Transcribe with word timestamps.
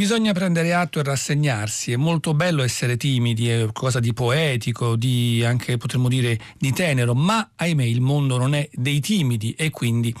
Bisogna 0.00 0.32
prendere 0.32 0.72
atto 0.72 0.98
e 0.98 1.02
rassegnarsi, 1.02 1.92
è 1.92 1.96
molto 1.96 2.32
bello 2.32 2.62
essere 2.62 2.96
timidi, 2.96 3.50
è 3.50 3.58
qualcosa 3.58 4.00
di 4.00 4.14
poetico, 4.14 4.96
di 4.96 5.44
anche 5.44 5.76
potremmo 5.76 6.08
dire 6.08 6.40
di 6.56 6.72
tenero, 6.72 7.14
ma 7.14 7.50
ahimè 7.54 7.84
il 7.84 8.00
mondo 8.00 8.38
non 8.38 8.54
è 8.54 8.66
dei 8.72 9.00
timidi 9.00 9.52
e 9.52 9.68
quindi 9.68 10.14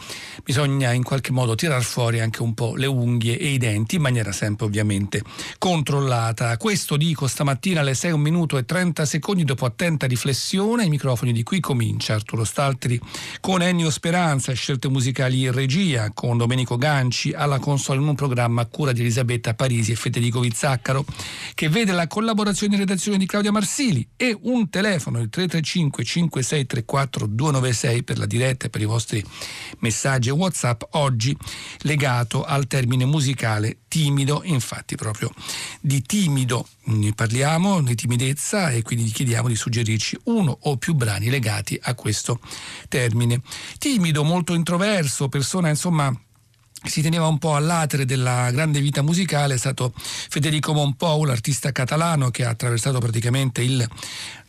bisogna 0.44 0.92
in 0.92 1.02
qualche 1.02 1.32
modo 1.32 1.54
tirar 1.54 1.82
fuori 1.82 2.20
anche 2.20 2.42
un 2.42 2.52
po' 2.52 2.74
le 2.74 2.84
unghie 2.84 3.38
e 3.38 3.54
i 3.54 3.56
denti 3.56 3.94
in 3.94 4.02
maniera 4.02 4.32
sempre 4.32 4.66
ovviamente 4.66 5.22
controllata. 5.56 6.54
Questo 6.58 6.98
dico 6.98 7.26
stamattina 7.26 7.80
alle 7.80 7.94
6 7.94 8.12
un 8.12 8.20
minuto 8.20 8.58
e 8.58 8.66
30 8.66 9.06
secondi 9.06 9.44
dopo 9.44 9.64
attenta 9.64 10.06
riflessione, 10.06 10.82
ai 10.82 10.90
microfoni 10.90 11.32
di 11.32 11.42
qui 11.42 11.58
comincia 11.60 12.12
Arturo 12.12 12.44
Stalteri 12.44 13.00
con 13.40 13.62
Ennio 13.62 13.88
Speranza, 13.88 14.52
scelte 14.52 14.90
musicali 14.90 15.44
in 15.44 15.52
regia, 15.52 16.10
con 16.12 16.36
Domenico 16.36 16.76
Ganci 16.76 17.32
alla 17.32 17.58
console 17.58 17.98
in 17.98 18.08
un 18.08 18.14
programma 18.14 18.60
a 18.60 18.66
cura 18.66 18.92
di 18.92 19.00
Elisabetta 19.00 19.54
Parisi 19.54 19.68
Parisi 19.70 19.92
e 19.92 19.94
Federico 19.94 20.40
Vizzaccaro, 20.40 21.04
che 21.54 21.68
vede 21.68 21.92
la 21.92 22.08
collaborazione 22.08 22.74
in 22.74 22.80
redazione 22.80 23.18
di 23.18 23.26
Claudia 23.26 23.52
Marsili 23.52 24.04
e 24.16 24.36
un 24.42 24.68
telefono, 24.68 25.20
il 25.20 25.30
335 25.30 26.02
5634 26.02 27.26
296 27.26 28.02
per 28.02 28.18
la 28.18 28.26
diretta 28.26 28.66
e 28.66 28.70
per 28.70 28.80
i 28.80 28.84
vostri 28.84 29.24
messaggi 29.78 30.28
e 30.28 30.32
WhatsApp, 30.32 30.82
oggi 30.90 31.36
legato 31.82 32.42
al 32.42 32.66
termine 32.66 33.04
musicale 33.04 33.78
timido, 33.86 34.42
infatti 34.44 34.96
proprio 34.96 35.30
di 35.80 36.02
timido 36.02 36.66
ne 36.86 37.12
parliamo, 37.12 37.80
di 37.80 37.94
timidezza 37.94 38.70
e 38.70 38.82
quindi 38.82 39.08
chiediamo 39.12 39.46
di 39.46 39.54
suggerirci 39.54 40.18
uno 40.24 40.56
o 40.62 40.78
più 40.78 40.94
brani 40.94 41.30
legati 41.30 41.78
a 41.80 41.94
questo 41.94 42.40
termine. 42.88 43.40
Timido, 43.78 44.24
molto 44.24 44.52
introverso, 44.52 45.28
persona 45.28 45.68
insomma 45.68 46.12
si 46.82 47.02
teneva 47.02 47.26
un 47.26 47.38
po' 47.38 47.54
all'atere 47.54 48.04
della 48.04 48.50
grande 48.50 48.80
vita 48.80 49.02
musicale 49.02 49.54
è 49.54 49.58
stato 49.58 49.92
Federico 49.94 50.72
Monpou, 50.72 51.24
l'artista 51.24 51.72
catalano 51.72 52.30
che 52.30 52.44
ha 52.44 52.50
attraversato 52.50 52.98
praticamente 52.98 53.62
il 53.62 53.86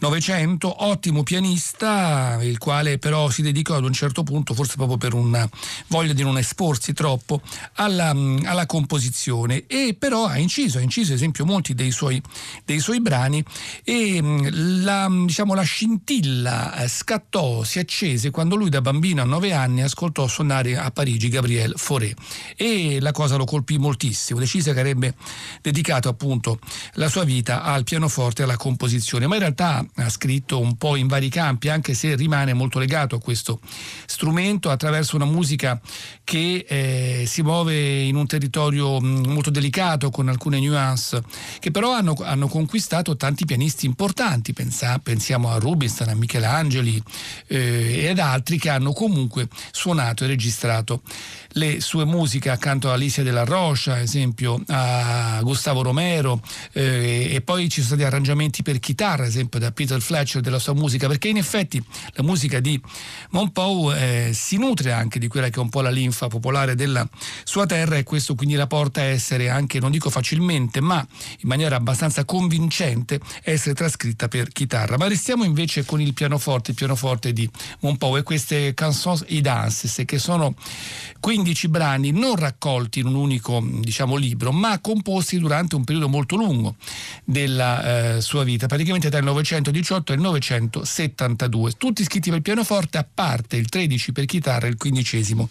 Novecento, 0.01 0.83
ottimo 0.85 1.21
pianista, 1.21 2.39
il 2.41 2.57
quale 2.57 2.97
però 2.97 3.29
si 3.29 3.43
dedicò 3.43 3.75
ad 3.75 3.83
un 3.83 3.93
certo 3.93 4.23
punto, 4.23 4.55
forse 4.55 4.73
proprio 4.75 4.97
per 4.97 5.13
una 5.13 5.47
voglia 5.89 6.13
di 6.13 6.23
non 6.23 6.39
esporsi 6.39 6.91
troppo, 6.93 7.39
alla, 7.73 8.09
alla 8.09 8.65
composizione. 8.65 9.65
E 9.67 9.95
però 9.97 10.25
ha 10.25 10.39
inciso, 10.39 10.79
ha 10.79 10.81
inciso 10.81 11.11
ad 11.11 11.17
esempio 11.17 11.45
molti 11.45 11.75
dei 11.75 11.91
suoi, 11.91 12.19
dei 12.65 12.79
suoi 12.79 12.99
brani. 12.99 13.43
E 13.83 14.49
la, 14.49 15.07
diciamo, 15.07 15.53
la 15.53 15.61
scintilla 15.61 16.77
eh, 16.77 16.87
scattò, 16.87 17.63
si 17.63 17.77
accese 17.77 18.31
quando 18.31 18.55
lui 18.55 18.71
da 18.71 18.81
bambino 18.81 19.21
a 19.21 19.25
nove 19.25 19.53
anni 19.53 19.83
ascoltò 19.83 20.25
suonare 20.25 20.77
a 20.77 20.89
Parigi 20.89 21.29
Gabriel 21.29 21.73
Fauré. 21.77 22.15
E 22.55 22.97
la 22.99 23.11
cosa 23.11 23.35
lo 23.35 23.45
colpì 23.45 23.77
moltissimo, 23.77 24.39
decise 24.39 24.73
che 24.73 24.79
avrebbe 24.79 25.13
dedicato 25.61 26.09
appunto 26.09 26.57
la 26.93 27.07
sua 27.07 27.23
vita 27.23 27.61
al 27.61 27.83
pianoforte 27.83 28.41
e 28.41 28.45
alla 28.45 28.57
composizione, 28.57 29.27
ma 29.27 29.35
in 29.35 29.41
realtà 29.41 29.85
ha 29.95 30.09
scritto 30.09 30.59
un 30.59 30.77
po' 30.77 30.95
in 30.95 31.07
vari 31.07 31.29
campi, 31.29 31.69
anche 31.69 31.93
se 31.93 32.15
rimane 32.15 32.53
molto 32.53 32.79
legato 32.79 33.15
a 33.15 33.19
questo 33.19 33.59
strumento 34.05 34.69
attraverso 34.69 35.15
una 35.15 35.25
musica 35.25 35.79
che 36.23 36.65
eh, 36.67 37.23
si 37.27 37.41
muove 37.41 38.01
in 38.01 38.15
un 38.15 38.25
territorio 38.25 39.01
mm, 39.01 39.25
molto 39.27 39.49
delicato 39.49 40.09
con 40.09 40.29
alcune 40.29 40.59
nuance 40.59 41.21
che 41.59 41.71
però 41.71 41.93
hanno, 41.93 42.15
hanno 42.21 42.47
conquistato 42.47 43.15
tanti 43.15 43.45
pianisti 43.45 43.85
importanti, 43.85 44.53
Pensa, 44.53 44.99
pensiamo 44.99 45.49
a 45.51 45.57
Rubinstein, 45.57 46.09
a 46.09 46.15
Michelangeli 46.15 47.01
eh, 47.47 48.07
ed 48.09 48.19
altri 48.19 48.57
che 48.57 48.69
hanno 48.69 48.93
comunque 48.93 49.47
suonato 49.71 50.23
e 50.23 50.27
registrato 50.27 51.01
le 51.53 51.81
sue 51.81 52.05
musiche 52.05 52.49
accanto 52.49 52.89
a 52.89 52.93
Alicia 52.93 53.23
della 53.23 53.43
Rocha, 53.43 53.93
ad 53.93 54.01
esempio 54.01 54.61
a 54.67 55.39
Gustavo 55.41 55.81
Romero 55.81 56.41
eh, 56.71 57.29
e 57.33 57.41
poi 57.41 57.63
ci 57.63 57.81
sono 57.81 57.95
stati 57.95 58.03
arrangiamenti 58.03 58.63
per 58.63 58.79
chitarra, 58.79 59.23
ad 59.23 59.29
esempio 59.29 59.59
da 59.59 59.71
Peter 59.81 59.99
Fletcher 59.99 60.41
della 60.41 60.59
sua 60.59 60.73
musica, 60.73 61.07
perché 61.07 61.27
in 61.27 61.37
effetti 61.37 61.83
la 62.13 62.21
musica 62.21 62.59
di 62.59 62.79
Monpou 63.31 63.91
eh, 63.91 64.29
si 64.31 64.57
nutre 64.57 64.91
anche 64.91 65.17
di 65.17 65.27
quella 65.27 65.49
che 65.49 65.55
è 65.55 65.59
un 65.59 65.69
po' 65.69 65.81
la 65.81 65.89
linfa 65.89 66.27
popolare 66.27 66.75
della 66.75 67.07
sua 67.43 67.65
terra 67.65 67.95
e 67.95 68.03
questo 68.03 68.35
quindi 68.35 68.53
la 68.53 68.67
porta 68.67 69.01
a 69.01 69.05
essere 69.05 69.49
anche, 69.49 69.79
non 69.79 69.89
dico 69.89 70.11
facilmente, 70.11 70.81
ma 70.81 71.03
in 71.39 71.49
maniera 71.49 71.77
abbastanza 71.77 72.25
convincente, 72.25 73.19
essere 73.41 73.73
trascritta 73.73 74.27
per 74.27 74.49
chitarra. 74.49 74.97
Ma 74.97 75.07
restiamo 75.07 75.45
invece 75.45 75.83
con 75.83 75.99
il 75.99 76.13
pianoforte, 76.13 76.71
il 76.71 76.77
pianoforte 76.77 77.33
di 77.33 77.49
Monpou 77.79 78.17
e 78.17 78.23
queste 78.23 78.75
canzons 78.75 79.25
et 79.27 79.41
danses 79.41 80.03
che 80.05 80.19
sono 80.19 80.53
15 81.19 81.67
brani 81.69 82.11
non 82.11 82.35
raccolti 82.35 82.99
in 82.99 83.07
un 83.07 83.15
unico 83.15 83.65
diciamo, 83.79 84.15
libro, 84.15 84.51
ma 84.51 84.77
composti 84.79 85.39
durante 85.39 85.73
un 85.73 85.83
periodo 85.83 86.07
molto 86.07 86.35
lungo 86.35 86.75
della 87.23 88.17
eh, 88.17 88.21
sua 88.21 88.43
vita, 88.43 88.67
praticamente 88.67 89.07
il 89.07 89.23
900 89.23 89.70
1918 89.71 90.11
e 90.11 90.15
il 90.15 90.21
972, 90.21 91.71
tutti 91.73 92.03
scritti 92.03 92.29
per 92.29 92.41
pianoforte 92.41 92.97
a 92.97 93.07
parte 93.11 93.55
il 93.55 93.69
13 93.69 94.11
per 94.11 94.25
chitarra 94.25 94.67
e 94.67 94.69
il 94.69 94.77
15 94.77 95.47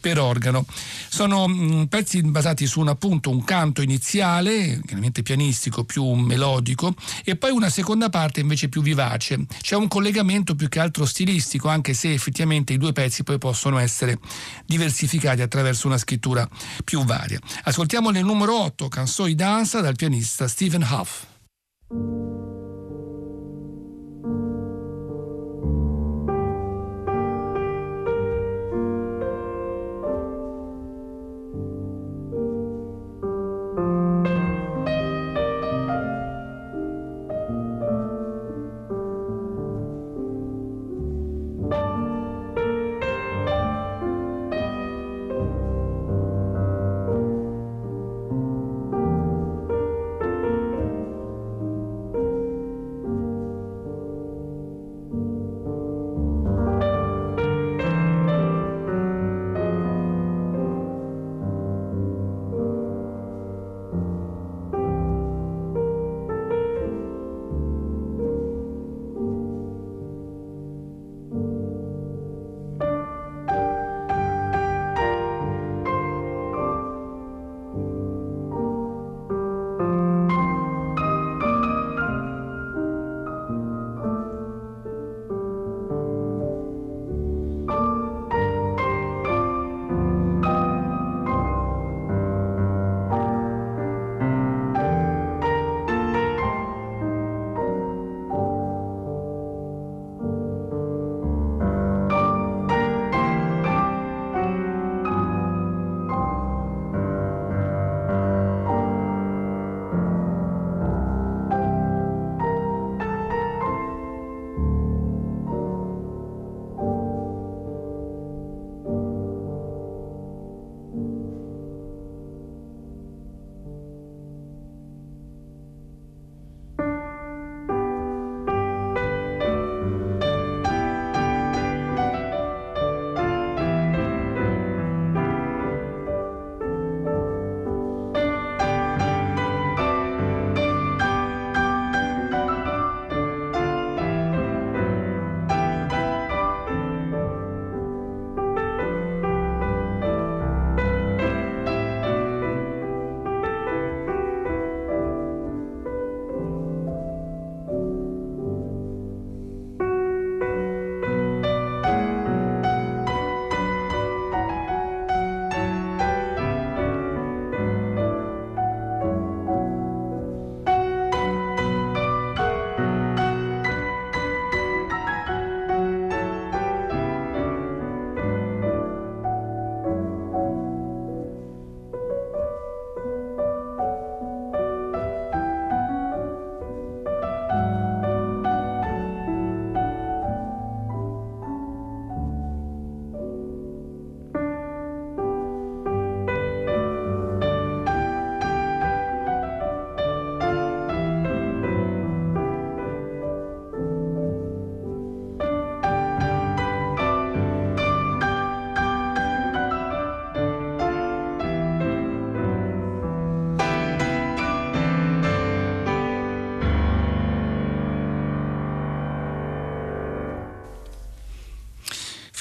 per 0.00 0.18
organo. 0.18 0.64
Sono 1.08 1.48
mh, 1.48 1.74
mm, 1.74 1.82
pezzi 1.84 2.22
basati 2.22 2.66
su 2.66 2.80
un, 2.80 2.88
appunto, 2.88 3.30
un 3.30 3.44
canto 3.44 3.82
iniziale, 3.82 4.80
chiaramente 4.84 5.22
pianistico, 5.22 5.84
più 5.84 6.04
melodico, 6.12 6.94
e 7.24 7.36
poi 7.36 7.50
una 7.50 7.70
seconda 7.70 8.08
parte 8.08 8.40
invece 8.40 8.68
più 8.68 8.82
vivace. 8.82 9.46
C'è 9.60 9.76
un 9.76 9.88
collegamento 9.88 10.54
più 10.54 10.68
che 10.68 10.80
altro 10.80 11.04
stilistico, 11.04 11.68
anche 11.68 11.94
se 11.94 12.12
effettivamente 12.12 12.72
i 12.72 12.78
due 12.78 12.92
pezzi 12.92 13.22
poi 13.22 13.38
possono 13.38 13.78
essere 13.78 14.18
diversificati 14.66 15.42
attraverso 15.42 15.86
una 15.86 15.98
scrittura 15.98 16.48
più 16.84 17.04
varia. 17.04 17.38
Ascoltiamo 17.64 18.10
nel 18.10 18.24
numero 18.24 18.58
8 18.60 18.88
Canzoi 18.88 19.34
danza 19.34 19.80
dal 19.80 19.96
pianista 19.96 20.48
Stephen 20.48 20.82
Huff. 20.82 21.24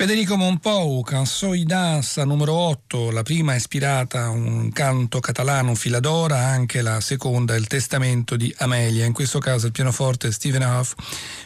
Federico 0.01 0.36
Monpou, 0.36 1.03
Canzoi 1.03 1.63
danza 1.63 2.25
numero 2.25 2.53
8, 2.53 3.12
la 3.12 3.21
prima 3.21 3.53
ispirata 3.53 4.24
a 4.24 4.30
un 4.30 4.71
canto 4.71 5.19
catalano 5.19 5.75
Filadora, 5.75 6.39
anche 6.39 6.81
la 6.81 7.00
seconda 7.01 7.53
il 7.53 7.68
testamento 7.68 8.36
di 8.36 8.51
Amelia, 8.57 9.06
in 9.06 9.13
questo 9.13 9.38
caso 9.38 9.68
il 9.68 9.71
pianoforte 9.71 10.31
Stephen 10.31 10.63
Huff, 10.63 10.95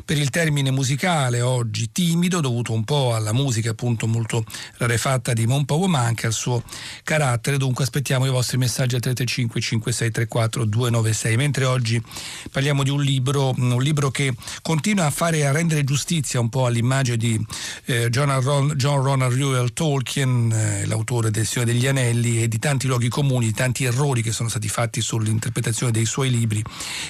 per 0.06 0.18
il 0.18 0.30
termine 0.30 0.72
musicale 0.72 1.42
oggi 1.42 1.92
timido, 1.92 2.40
dovuto 2.40 2.72
un 2.72 2.86
po' 2.86 3.14
alla 3.14 3.34
musica 3.34 3.72
appunto 3.72 4.08
molto 4.08 4.46
rarefatta 4.78 5.34
di 5.34 5.46
Monpou, 5.46 5.84
ma 5.88 6.00
anche 6.00 6.26
al 6.26 6.32
suo 6.32 6.64
carattere, 7.04 7.58
dunque 7.58 7.84
aspettiamo 7.84 8.26
i 8.26 8.30
vostri 8.30 8.58
messaggi 8.58 8.96
al 8.96 9.02
335 9.02 9.60
5634 9.60 10.64
296, 10.64 11.36
mentre 11.36 11.66
oggi 11.66 12.02
parliamo 12.50 12.84
di 12.84 12.90
un 12.90 13.02
libro, 13.02 13.54
un 13.58 13.84
libro 13.84 14.12
che 14.12 14.34
continua 14.62 15.08
a 15.08 15.12
fare, 15.12 15.46
a 15.46 15.52
rendere 15.52 15.84
giustizia 15.84 16.40
un 16.40 16.48
po' 16.48 16.68
all'immagine 16.68 17.18
di 17.18 17.46
eh, 17.88 18.10
John 18.10 18.44
John 18.46 19.02
Ronald 19.02 19.34
Reuel 19.34 19.74
Tolkien, 19.74 20.52
eh, 20.52 20.86
l'autore 20.86 21.32
del 21.32 21.48
Signore 21.48 21.72
degli 21.72 21.88
Anelli 21.88 22.44
e 22.44 22.48
di 22.48 22.60
tanti 22.60 22.86
luoghi 22.86 23.10
comuni, 23.10 23.52
tanti 23.54 23.86
errori 23.86 24.22
che 24.22 24.32
sono 24.32 24.50
stati 24.50 24.68
fatti 24.68 25.02
sull'interpretazione 25.02 25.92
dei 25.92 26.06
suoi 26.06 26.30
libri 26.30 26.64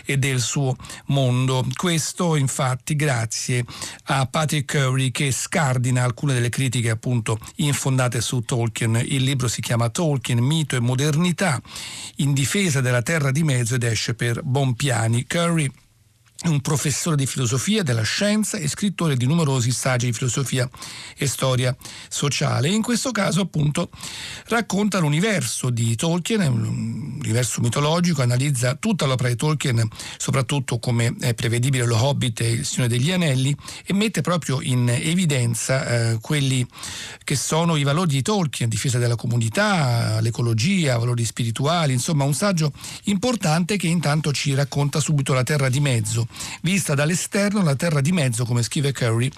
e 0.05 0.17
del 0.17 0.39
suo 0.39 0.77
mondo. 1.07 1.67
Questo 1.75 2.37
infatti 2.37 2.95
grazie 2.95 3.65
a 4.05 4.25
Patrick 4.27 4.77
Curry 4.77 5.11
che 5.11 5.33
scardina 5.33 6.03
alcune 6.03 6.33
delle 6.33 6.47
critiche 6.47 6.89
appunto 6.89 7.37
infondate 7.55 8.21
su 8.21 8.39
Tolkien. 8.39 8.95
Il 9.03 9.23
libro 9.23 9.49
si 9.49 9.59
chiama 9.59 9.89
Tolkien, 9.89 10.39
mito 10.39 10.77
e 10.77 10.79
modernità 10.79 11.61
in 12.17 12.31
difesa 12.31 12.79
della 12.79 13.01
terra 13.01 13.31
di 13.31 13.43
mezzo 13.43 13.75
ed 13.75 13.83
esce 13.83 14.13
per 14.13 14.41
Bompiani. 14.41 15.25
Curry 15.27 15.69
un 16.43 16.59
professore 16.61 17.15
di 17.15 17.25
filosofia 17.25 17.81
della 17.81 18.03
scienza 18.03 18.57
e 18.57 18.67
scrittore 18.67 19.15
di 19.15 19.25
numerosi 19.25 19.71
saggi 19.71 20.07
di 20.07 20.13
filosofia 20.13 20.69
e 21.17 21.27
storia 21.27 21.75
sociale. 22.09 22.69
In 22.69 22.81
questo 22.81 23.11
caso, 23.11 23.41
appunto, 23.41 23.89
racconta 24.47 24.99
l'universo 24.99 25.69
di 25.69 25.95
Tolkien, 25.95 26.41
un 26.41 27.17
universo 27.19 27.61
mitologico, 27.61 28.21
analizza 28.21 28.75
tutta 28.75 29.05
l'opera 29.05 29.29
di 29.29 29.37
Tolkien, 29.37 29.87
soprattutto 30.17 30.77
come 30.77 31.15
è 31.19 31.33
prevedibile 31.33 31.85
lo 31.85 31.95
Hobbit 31.95 32.41
e 32.41 32.51
il 32.51 32.65
Signore 32.65 32.89
degli 32.89 33.11
Anelli, 33.11 33.55
e 33.85 33.93
mette 33.93 34.21
proprio 34.21 34.61
in 34.61 34.89
evidenza 34.89 35.87
eh, 35.87 36.17
quelli 36.19 36.67
che 37.23 37.35
sono 37.35 37.77
i 37.77 37.83
valori 37.83 38.09
di 38.09 38.21
Tolkien, 38.21 38.69
difesa 38.69 38.99
della 38.99 39.15
comunità, 39.15 40.19
l'ecologia, 40.19 40.97
valori 40.97 41.23
spirituali, 41.23 41.93
insomma 41.93 42.25
un 42.25 42.33
saggio 42.33 42.73
importante 43.05 43.77
che 43.77 43.87
intanto 43.87 44.31
ci 44.33 44.53
racconta 44.53 44.99
subito 44.99 45.33
la 45.33 45.43
terra 45.43 45.69
di 45.69 45.79
mezzo 45.79 46.24
Vista 46.61 46.93
dall'esterno, 46.93 47.63
la 47.63 47.75
terra 47.75 48.01
di 48.01 48.11
mezzo, 48.11 48.45
come 48.45 48.63
scrive 48.63 48.91
Curry, 48.91 49.29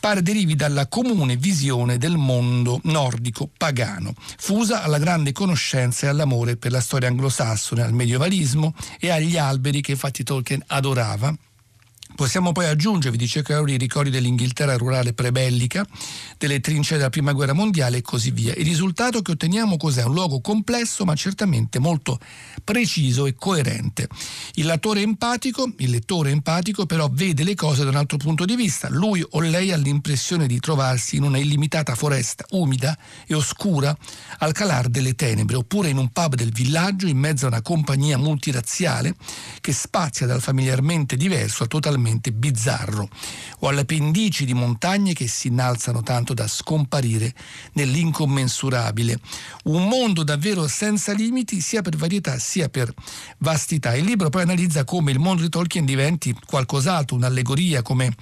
pare 0.00 0.22
derivi 0.22 0.54
dalla 0.54 0.86
comune 0.86 1.36
visione 1.36 1.98
del 1.98 2.16
mondo 2.16 2.80
nordico 2.84 3.48
pagano, 3.56 4.14
fusa 4.38 4.82
alla 4.82 4.98
grande 4.98 5.32
conoscenza 5.32 6.06
e 6.06 6.10
all'amore 6.10 6.56
per 6.56 6.70
la 6.70 6.80
storia 6.80 7.08
anglosassone, 7.08 7.82
al 7.82 7.92
medievalismo 7.92 8.74
e 8.98 9.10
agli 9.10 9.36
alberi 9.36 9.80
che 9.80 9.92
infatti 9.92 10.22
Tolkien 10.22 10.62
adorava 10.66 11.34
Possiamo 12.14 12.52
poi 12.52 12.66
aggiungere, 12.66 13.16
dice 13.16 13.42
Curry, 13.42 13.74
i 13.74 13.76
ricordi 13.76 14.08
dell'Inghilterra 14.08 14.76
rurale 14.76 15.14
prebellica, 15.14 15.84
delle 16.38 16.60
trincee 16.60 16.96
della 16.96 17.10
Prima 17.10 17.32
Guerra 17.32 17.54
Mondiale 17.54 17.96
e 17.96 18.02
così 18.02 18.30
via. 18.30 18.54
Il 18.54 18.64
risultato 18.64 19.20
che 19.20 19.32
otteniamo 19.32 19.76
cos'è? 19.76 20.04
Un 20.04 20.12
luogo 20.12 20.40
complesso 20.40 21.04
ma 21.04 21.16
certamente 21.16 21.80
molto 21.80 22.20
preciso 22.62 23.26
e 23.26 23.34
coerente. 23.34 24.06
Il 24.54 24.66
lettore 24.66 25.00
empatico, 25.00 25.72
il 25.78 25.90
lettore 25.90 26.30
empatico 26.30 26.86
però 26.86 27.08
vede 27.10 27.42
le 27.42 27.56
cose 27.56 27.82
da 27.82 27.90
un 27.90 27.96
altro 27.96 28.16
punto 28.16 28.44
di 28.44 28.54
vista. 28.54 28.88
Lui 28.88 29.26
o 29.30 29.40
lei 29.40 29.72
ha 29.72 29.76
l'impressione 29.76 30.46
di 30.46 30.60
trovarsi 30.60 31.16
in 31.16 31.24
una 31.24 31.38
illimitata 31.38 31.96
foresta 31.96 32.44
umida 32.50 32.96
e 33.26 33.34
oscura 33.34 33.94
al 34.38 34.52
calar 34.52 34.88
delle 34.88 35.16
tenebre, 35.16 35.56
oppure 35.56 35.88
in 35.88 35.96
un 35.96 36.10
pub 36.10 36.36
del 36.36 36.52
villaggio 36.52 37.08
in 37.08 37.18
mezzo 37.18 37.46
a 37.46 37.48
una 37.48 37.62
compagnia 37.62 38.18
multirazziale 38.18 39.16
che 39.60 39.72
spazia 39.72 40.26
dal 40.26 40.40
familiarmente 40.40 41.16
diverso 41.16 41.64
al 41.64 41.68
totalmente 41.68 42.02
totalmente 42.04 42.32
bizzarro, 42.32 43.08
o 43.60 43.68
alle 43.68 43.84
pendici 43.84 44.44
di 44.44 44.52
montagne 44.52 45.14
che 45.14 45.26
si 45.26 45.48
innalzano 45.48 46.02
tanto 46.02 46.34
da 46.34 46.46
scomparire 46.46 47.32
nell'incommensurabile. 47.72 49.18
Un 49.64 49.88
mondo 49.88 50.22
davvero 50.22 50.68
senza 50.68 51.12
limiti 51.12 51.60
sia 51.60 51.80
per 51.80 51.96
varietà 51.96 52.38
sia 52.38 52.68
per 52.68 52.92
vastità. 53.38 53.94
Il 53.94 54.04
libro 54.04 54.28
poi 54.28 54.42
analizza 54.42 54.84
come 54.84 55.12
il 55.12 55.18
mondo 55.18 55.42
di 55.42 55.48
Tolkien 55.48 55.86
diventi 55.86 56.36
qualcos'altro, 56.46 57.16
un'allegoria, 57.16 57.82
come 57.82 58.14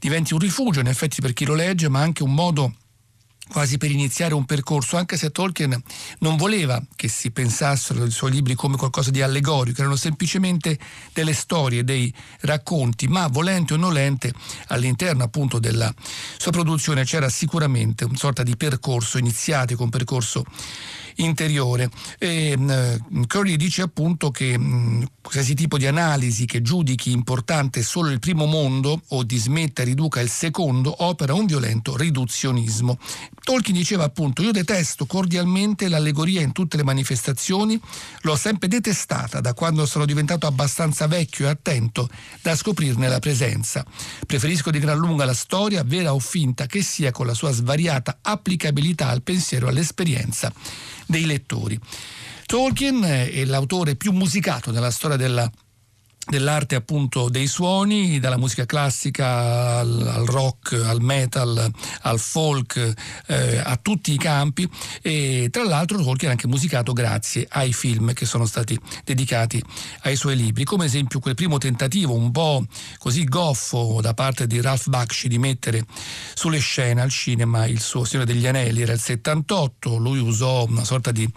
diventi 0.00 0.32
un 0.32 0.40
rifugio 0.40 0.80
in 0.80 0.88
effetti 0.88 1.20
per 1.20 1.34
chi 1.34 1.44
lo 1.44 1.54
legge, 1.54 1.88
ma 1.88 2.00
anche 2.00 2.22
un 2.22 2.32
modo 2.32 2.74
quasi 3.48 3.78
per 3.78 3.90
iniziare 3.90 4.34
un 4.34 4.44
percorso, 4.44 4.96
anche 4.96 5.16
se 5.16 5.30
Tolkien 5.30 5.80
non 6.18 6.36
voleva 6.36 6.82
che 6.94 7.08
si 7.08 7.30
pensassero 7.30 8.02
ai 8.02 8.10
suoi 8.10 8.32
libri 8.32 8.54
come 8.54 8.76
qualcosa 8.76 9.10
di 9.10 9.22
allegorico, 9.22 9.80
erano 9.80 9.96
semplicemente 9.96 10.78
delle 11.12 11.32
storie, 11.32 11.84
dei 11.84 12.12
racconti, 12.40 13.06
ma 13.06 13.26
volente 13.28 13.74
o 13.74 13.76
nolente 13.76 14.32
all'interno 14.68 15.24
appunto 15.24 15.58
della 15.58 15.92
sua 16.36 16.50
produzione 16.50 17.04
c'era 17.04 17.28
sicuramente 17.28 18.04
una 18.04 18.16
sorta 18.16 18.42
di 18.42 18.56
percorso 18.56 19.18
iniziatico, 19.18 19.82
un 19.82 19.90
percorso 19.90 20.44
interiore. 21.16 21.90
E, 22.18 22.54
uh, 22.56 23.26
Curry 23.26 23.56
dice 23.56 23.82
appunto 23.82 24.30
che 24.30 24.54
um, 24.54 25.06
qualsiasi 25.26 25.54
tipo 25.54 25.76
di 25.76 25.88
analisi 25.88 26.46
che 26.46 26.62
giudichi 26.62 27.10
importante 27.10 27.82
solo 27.82 28.10
il 28.10 28.20
primo 28.20 28.46
mondo 28.46 29.02
o 29.08 29.24
dismetta 29.24 29.82
e 29.82 29.86
riduca 29.86 30.20
il 30.20 30.30
secondo 30.30 31.02
opera 31.04 31.34
un 31.34 31.46
violento 31.46 31.96
riduzionismo. 31.96 32.96
Tolkien 33.42 33.76
diceva 33.76 34.04
appunto 34.04 34.42
io 34.42 34.52
detesto 34.52 35.04
cordialmente 35.04 35.88
l'allegoria 35.88 36.42
in 36.42 36.52
tutte 36.52 36.76
le 36.76 36.84
manifestazioni, 36.84 37.78
l'ho 38.20 38.36
sempre 38.36 38.68
detestata 38.68 39.40
da 39.40 39.52
quando 39.52 39.84
sono 39.84 40.04
diventato 40.04 40.46
abbastanza 40.46 41.08
vecchio 41.08 41.46
e 41.46 41.50
attento 41.50 42.08
da 42.40 42.54
scoprirne 42.54 43.08
la 43.08 43.18
presenza. 43.18 43.84
Preferisco 44.26 44.70
di 44.70 44.78
gran 44.78 44.96
lunga 44.96 45.24
la 45.24 45.34
storia, 45.34 45.82
vera 45.82 46.14
o 46.14 46.20
finta 46.20 46.66
che 46.66 46.82
sia, 46.82 47.10
con 47.10 47.26
la 47.26 47.34
sua 47.34 47.50
svariata 47.50 48.18
applicabilità 48.22 49.08
al 49.08 49.22
pensiero 49.22 49.66
e 49.66 49.70
all'esperienza 49.70 50.52
dei 51.04 51.26
lettori. 51.26 51.80
Tolkien 52.46 53.02
è 53.02 53.44
l'autore 53.44 53.96
più 53.96 54.12
musicato 54.12 54.70
nella 54.70 54.92
storia 54.92 55.16
della 55.16 55.50
dell'arte 56.28 56.74
appunto 56.74 57.28
dei 57.28 57.46
suoni, 57.46 58.18
dalla 58.18 58.36
musica 58.36 58.66
classica 58.66 59.78
al, 59.78 60.06
al 60.06 60.26
rock, 60.26 60.72
al 60.72 61.00
metal, 61.00 61.70
al 62.02 62.18
folk, 62.18 62.92
eh, 63.26 63.58
a 63.58 63.76
tutti 63.76 64.12
i 64.12 64.18
campi. 64.18 64.68
E 65.02 65.48
tra 65.50 65.64
l'altro 65.64 66.02
Tolkien 66.02 66.30
ha 66.30 66.32
anche 66.32 66.48
musicato 66.48 66.92
grazie 66.92 67.46
ai 67.50 67.72
film 67.72 68.12
che 68.12 68.26
sono 68.26 68.44
stati 68.44 68.78
dedicati 69.04 69.62
ai 70.02 70.16
suoi 70.16 70.36
libri, 70.36 70.64
come 70.64 70.86
esempio 70.86 71.20
quel 71.20 71.34
primo 71.34 71.58
tentativo 71.58 72.14
un 72.14 72.30
po' 72.32 72.64
così 72.98 73.24
goffo 73.24 74.00
da 74.00 74.14
parte 74.14 74.46
di 74.46 74.60
Ralph 74.60 74.88
Bakshi 74.88 75.28
di 75.28 75.38
mettere 75.38 75.84
sulle 76.34 76.58
scene 76.58 77.00
al 77.00 77.10
cinema 77.10 77.66
il 77.66 77.80
suo 77.80 78.04
Signore 78.04 78.32
degli 78.32 78.46
Anelli, 78.46 78.82
era 78.82 78.92
il 78.92 79.00
78, 79.00 79.96
lui 79.96 80.18
usò 80.18 80.64
una 80.66 80.84
sorta 80.84 81.12
di, 81.12 81.28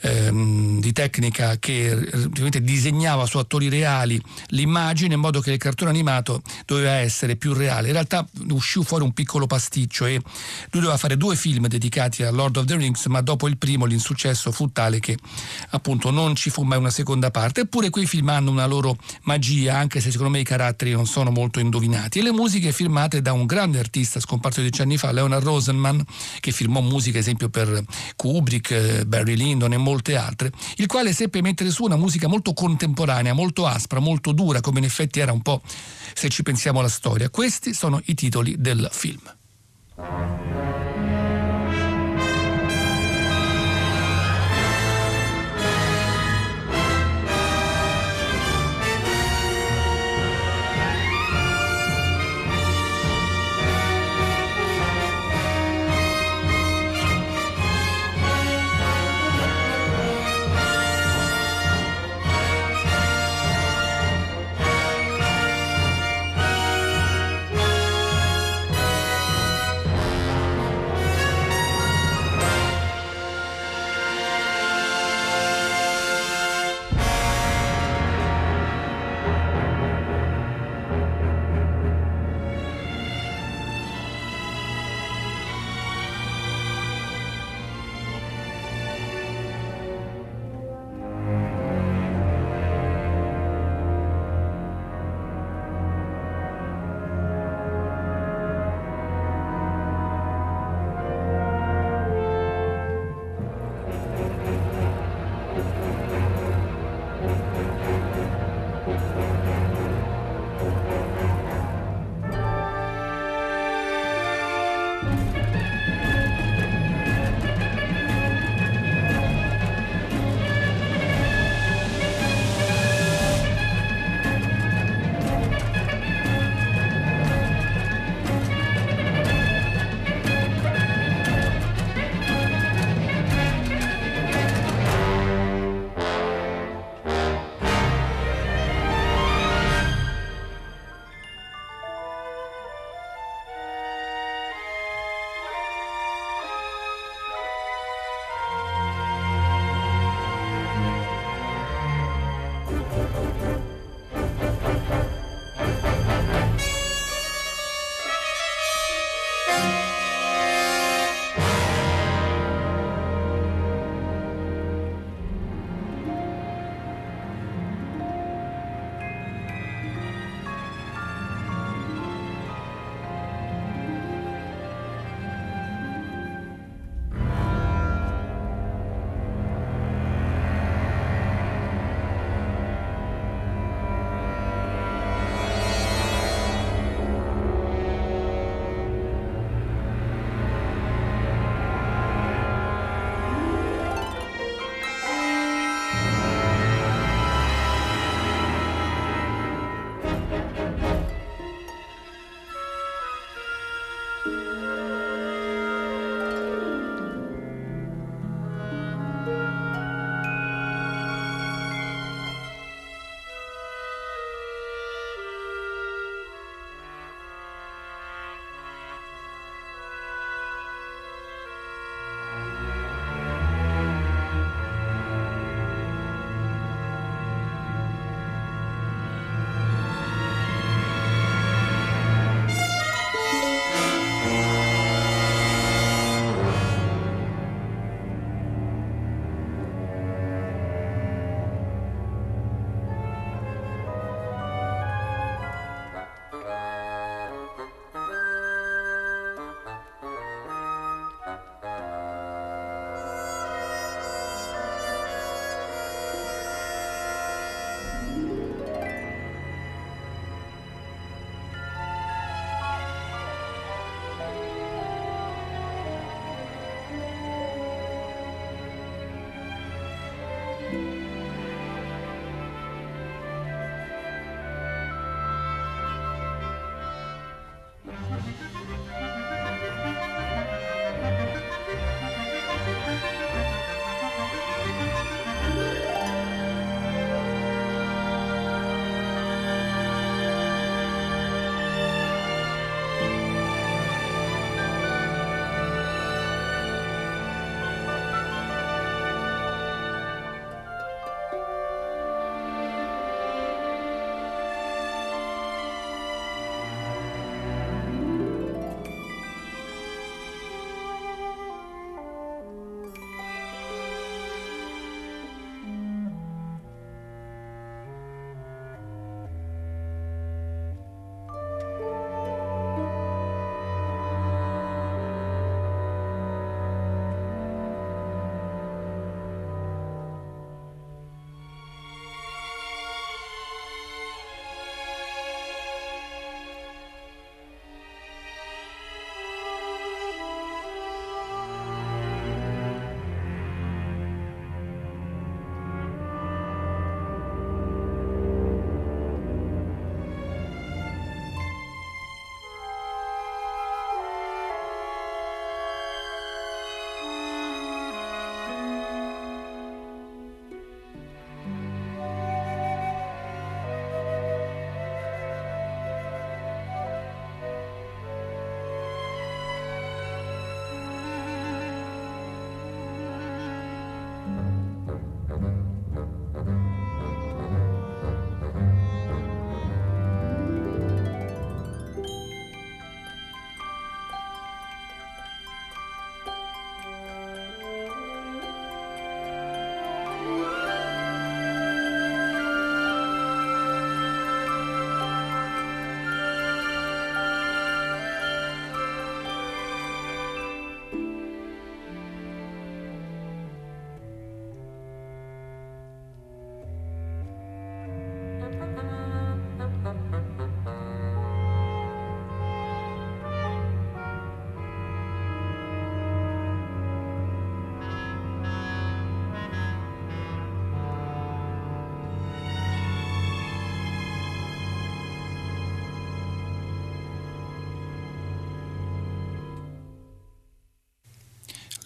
ehm, 0.00 0.80
di 0.80 0.92
tecnica 0.92 1.58
che 1.58 1.90
eh, 1.90 2.60
disegnava 2.60 3.26
su 3.26 3.38
attori 3.38 3.68
reali 3.68 4.19
l'immagine 4.48 5.14
in 5.14 5.20
modo 5.20 5.40
che 5.40 5.52
il 5.52 5.58
cartone 5.58 5.90
animato 5.90 6.42
doveva 6.66 6.92
essere 6.92 7.36
più 7.36 7.52
reale. 7.52 7.88
In 7.88 7.92
realtà 7.94 8.26
uscì 8.50 8.82
fuori 8.82 9.04
un 9.04 9.12
piccolo 9.12 9.46
pasticcio 9.46 10.06
e 10.06 10.12
lui 10.70 10.80
doveva 10.80 10.96
fare 10.96 11.16
due 11.16 11.36
film 11.36 11.66
dedicati 11.66 12.22
a 12.22 12.30
Lord 12.30 12.56
of 12.56 12.64
the 12.64 12.76
Rings, 12.76 13.06
ma 13.06 13.20
dopo 13.20 13.48
il 13.48 13.56
primo 13.56 13.84
l'insuccesso 13.84 14.52
fu 14.52 14.70
tale 14.72 15.00
che 15.00 15.16
appunto 15.70 16.10
non 16.10 16.34
ci 16.34 16.50
fu 16.50 16.62
mai 16.62 16.78
una 16.78 16.90
seconda 16.90 17.30
parte. 17.30 17.62
Eppure 17.62 17.90
quei 17.90 18.06
film 18.06 18.28
hanno 18.28 18.50
una 18.50 18.66
loro 18.66 18.96
magia, 19.22 19.76
anche 19.76 20.00
se 20.00 20.10
secondo 20.10 20.32
me 20.32 20.40
i 20.40 20.44
caratteri 20.44 20.92
non 20.92 21.06
sono 21.06 21.30
molto 21.30 21.60
indovinati. 21.60 22.18
E 22.18 22.22
le 22.22 22.32
musiche 22.32 22.72
firmate 22.72 23.22
da 23.22 23.32
un 23.32 23.46
grande 23.46 23.78
artista 23.78 24.20
scomparso 24.20 24.60
dieci 24.60 24.82
anni 24.82 24.96
fa, 24.96 25.12
Leonard 25.12 25.44
Rosenman, 25.44 26.04
che 26.40 26.52
firmò 26.52 26.80
musica 26.80 27.18
esempio 27.18 27.48
per 27.48 27.82
Kubrick, 28.16 29.04
Barry 29.04 29.36
Lyndon 29.36 29.72
e 29.72 29.76
molte 29.76 30.16
altre, 30.16 30.52
il 30.76 30.86
quale 30.86 31.12
seppe 31.12 31.40
mettere 31.40 31.70
su 31.70 31.84
una 31.84 31.96
musica 31.96 32.28
molto 32.28 32.52
contemporanea, 32.52 33.32
molto 33.32 33.66
aspra, 33.66 33.98
molto 33.98 34.09
dura, 34.18 34.60
come 34.60 34.80
in 34.80 34.84
effetti 34.84 35.20
era 35.20 35.32
un 35.32 35.42
po' 35.42 35.62
se 36.14 36.28
ci 36.28 36.42
pensiamo 36.42 36.80
alla 36.80 36.88
storia. 36.88 37.30
Questi 37.30 37.72
sono 37.72 38.00
i 38.06 38.14
titoli 38.14 38.56
del 38.58 38.88
film. 38.90 39.22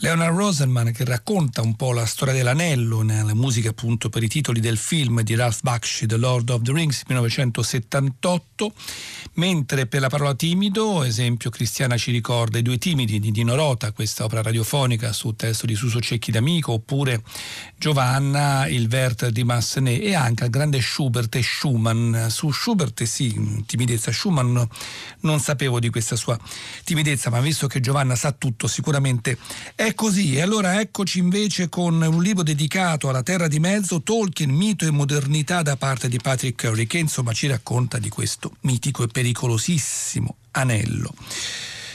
Leonard 0.05 0.37
Rosenman 0.37 0.93
che 0.93 1.03
racconta 1.07 1.62
un 1.62 1.77
po' 1.77 1.95
la 1.95 2.05
storia 2.05 2.35
dell'anello 2.35 3.01
nella 3.01 3.33
musica 3.33 3.71
appunto 3.71 4.11
per 4.11 4.23
i 4.23 4.29
titoli 4.29 4.61
del 4.61 4.77
film 4.77 5.23
di 5.23 5.35
Ralph 5.35 5.61
Bakshi, 5.62 6.05
The 6.05 6.19
Lord 6.19 6.51
of 6.51 6.61
the 6.61 6.73
Rings 6.73 7.05
1978, 7.07 8.75
mentre 9.35 9.87
per 9.87 10.01
la 10.01 10.09
parola 10.09 10.35
timido, 10.35 11.03
esempio 11.03 11.51
Cristiana 11.51 11.97
ci 11.97 12.11
ricorda 12.11 12.59
I 12.59 12.62
due 12.62 12.79
timidi 12.79 13.18
di 13.18 13.31
Dino 13.31 13.55
Rota, 13.55 13.92
questa 13.92 14.25
opera 14.25 14.42
radiofonica 14.42 15.12
su 15.12 15.35
testo 15.35 15.66
di 15.66 15.75
Suso 15.75 16.01
Cecchi 16.01 16.31
d'Amico, 16.31 16.73
oppure 16.73 17.23
Giovanna, 17.77 18.66
il 18.66 18.88
Werther 18.90 19.31
di 19.31 19.44
Massenet 19.44 20.03
e 20.03 20.14
anche 20.14 20.44
il 20.44 20.51
grande 20.51 20.81
Schubert 20.81 21.35
e 21.35 21.42
Schumann. 21.42 22.29
Su 22.29 22.51
Schubert 22.51 23.03
sì, 23.05 23.62
timidezza, 23.66 24.12
Schumann 24.12 24.61
non 25.20 25.40
sapevo 25.40 25.81
di 25.81 25.90
questa 25.90 26.16
sua 26.16 26.38
timidezza, 26.85 27.31
ma 27.31 27.40
visto 27.40 27.66
che 27.66 27.81
Giovanna 27.81 28.14
sa 28.14 28.33
tutto 28.33 28.66
sicuramente 28.66 29.38
è 29.75 29.94
così. 29.94 30.37
E 30.37 30.42
allora 30.42 30.81
eccoci 30.81 31.18
invece 31.18 31.68
con 31.68 32.01
un 32.01 32.23
libro 32.23 32.42
dedicato 32.42 33.09
alla 33.09 33.23
terra 33.23 33.49
di 33.49 33.59
mezzo, 33.59 34.03
Tolkien, 34.03 34.51
mito 34.51 34.87
e 34.87 34.90
modernità 34.90 35.62
da 35.62 35.77
parte 35.77 36.09
di 36.09 36.18
Patrick 36.18 36.66
Curry, 36.66 36.87
che 36.87 36.99
insomma 36.99 37.33
ci 37.33 37.47
racconta 37.47 37.99
di 37.99 38.09
questo 38.09 38.53
mitico 38.61 39.03
e 39.03 39.09
pericolosissimo 39.24 40.37
anello. 40.50 41.14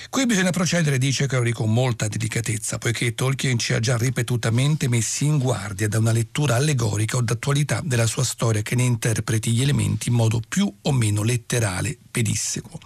Qui 0.10 0.26
bisogna 0.26 0.50
procedere, 0.50 0.98
dice 0.98 1.28
Crowley, 1.28 1.52
con 1.52 1.72
molta 1.72 2.08
delicatezza, 2.08 2.80
poiché 2.80 3.14
Tolkien 3.14 3.60
ci 3.60 3.74
ha 3.74 3.80
già 3.80 3.96
ripetutamente 3.96 4.88
messi 4.88 5.26
in 5.26 5.38
guardia 5.38 5.88
da 5.88 6.00
una 6.00 6.12
lettura 6.12 6.56
allegorica 6.56 7.18
o 7.18 7.22
d'attualità 7.22 7.82
della 7.84 8.08
sua 8.08 8.24
storia 8.24 8.64
che 8.64 8.74
ne 8.74 8.82
interpreti 8.82 9.52
gli 9.52 9.62
elementi 9.62 10.10
in 10.10 10.16
modo 10.16 10.42
più 10.50 10.74
o 10.82 10.92
meno 10.92 11.22
letterale, 11.22 11.96
pedissequo. 12.10 12.80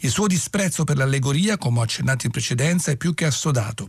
Il 0.00 0.10
suo 0.10 0.26
disprezzo 0.26 0.82
per 0.82 0.96
l'allegoria, 0.96 1.56
come 1.56 1.78
ho 1.78 1.82
accennato 1.82 2.26
in 2.26 2.32
precedenza, 2.32 2.90
è 2.90 2.96
più 2.96 3.14
che 3.14 3.26
assodato. 3.26 3.88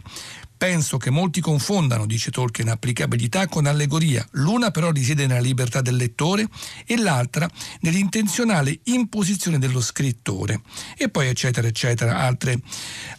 Penso 0.57 0.97
che 0.97 1.09
molti 1.09 1.41
confondano, 1.41 2.05
dice 2.05 2.31
Tolkien, 2.31 2.69
applicabilità 2.69 3.47
con 3.47 3.65
allegoria. 3.65 4.25
L'una 4.31 4.71
però 4.71 4.91
risiede 4.91 5.27
nella 5.27 5.41
libertà 5.41 5.81
del 5.81 5.95
lettore 5.95 6.47
e 6.85 6.97
l'altra 6.97 7.49
nell'intenzionale 7.81 8.79
imposizione 8.83 9.59
dello 9.59 9.81
scrittore. 9.81 10.61
E 10.97 11.09
poi 11.09 11.27
eccetera 11.27 11.67
eccetera, 11.67 12.19
altre 12.19 12.59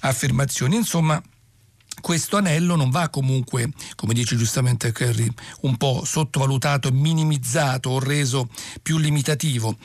affermazioni. 0.01 0.77
Insomma, 0.77 1.23
questo 2.07 2.37
anello 2.37 2.77
non 2.77 2.91
va 2.91 3.09
comunque, 3.09 3.69
come 3.97 4.15
dice 4.15 4.37
giustamente 4.37 4.93
Kerry, 4.93 5.29
un 5.63 5.77
po' 5.77 6.05
sottovalutato, 6.05 6.93
minimizzato 6.93 7.91
o 7.91 7.99
reso 7.99 8.49
più 8.81 8.99
limitativo 8.99 9.77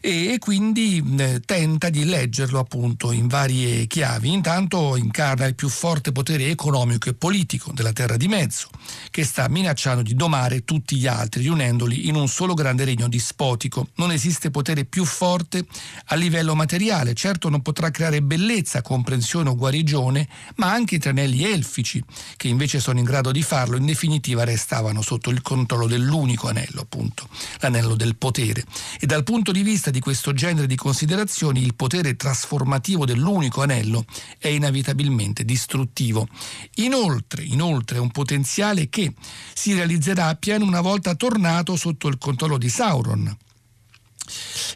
e, 0.00 0.32
e 0.32 0.38
quindi 0.38 1.04
eh, 1.18 1.42
tenta 1.44 1.90
di 1.90 2.06
leggerlo 2.06 2.58
appunto 2.58 3.12
in 3.12 3.26
varie 3.26 3.86
chiavi. 3.88 4.32
Intanto 4.32 4.96
incarna 4.96 5.44
il 5.44 5.54
più 5.54 5.68
forte 5.68 6.12
potere 6.12 6.48
economico 6.48 7.10
e 7.10 7.14
politico 7.14 7.72
della 7.74 7.92
Terra 7.92 8.16
di 8.16 8.26
Mezzo, 8.26 8.70
che 9.10 9.22
sta 9.22 9.46
minacciando 9.46 10.00
di 10.00 10.14
domare 10.14 10.64
tutti 10.64 10.96
gli 10.96 11.06
altri, 11.06 11.42
riunendoli 11.42 12.08
in 12.08 12.14
un 12.14 12.26
solo 12.26 12.54
grande 12.54 12.84
regno 12.84 13.06
dispotico. 13.06 13.88
Non 13.96 14.12
esiste 14.12 14.50
potere 14.50 14.86
più 14.86 15.04
forte 15.04 15.66
a 16.06 16.14
livello 16.14 16.54
materiale, 16.54 17.12
certo 17.12 17.50
non 17.50 17.60
potrà 17.60 17.90
creare 17.90 18.22
bellezza, 18.22 18.80
comprensione 18.80 19.50
o 19.50 19.56
guarigione, 19.56 20.26
ma 20.54 20.72
anche 20.72 20.94
i 20.94 20.98
tranelli 20.98 21.44
elfi 21.44 21.64
elfici, 21.66 22.02
che 22.36 22.46
invece 22.46 22.78
sono 22.78 23.00
in 23.00 23.04
grado 23.04 23.32
di 23.32 23.42
farlo, 23.42 23.76
in 23.76 23.84
definitiva 23.84 24.44
restavano 24.44 25.02
sotto 25.02 25.30
il 25.30 25.42
controllo 25.42 25.88
dell'unico 25.88 26.48
anello, 26.48 26.80
appunto, 26.80 27.28
l'anello 27.58 27.96
del 27.96 28.16
potere. 28.16 28.64
E 29.00 29.06
dal 29.06 29.24
punto 29.24 29.50
di 29.50 29.62
vista 29.62 29.90
di 29.90 30.00
questo 30.00 30.32
genere 30.32 30.68
di 30.68 30.76
considerazioni, 30.76 31.60
il 31.60 31.74
potere 31.74 32.16
trasformativo 32.16 33.04
dell'unico 33.04 33.62
anello 33.62 34.04
è 34.38 34.48
inevitabilmente 34.48 35.44
distruttivo. 35.44 36.28
Inoltre, 36.76 37.42
inoltre 37.42 37.96
è 37.96 38.00
un 38.00 38.10
potenziale 38.10 38.88
che 38.88 39.12
si 39.52 39.74
realizzerà 39.74 40.28
appieno 40.28 40.64
una 40.64 40.80
volta 40.80 41.14
tornato 41.14 41.76
sotto 41.76 42.08
il 42.08 42.18
controllo 42.18 42.58
di 42.58 42.68
Sauron 42.68 43.36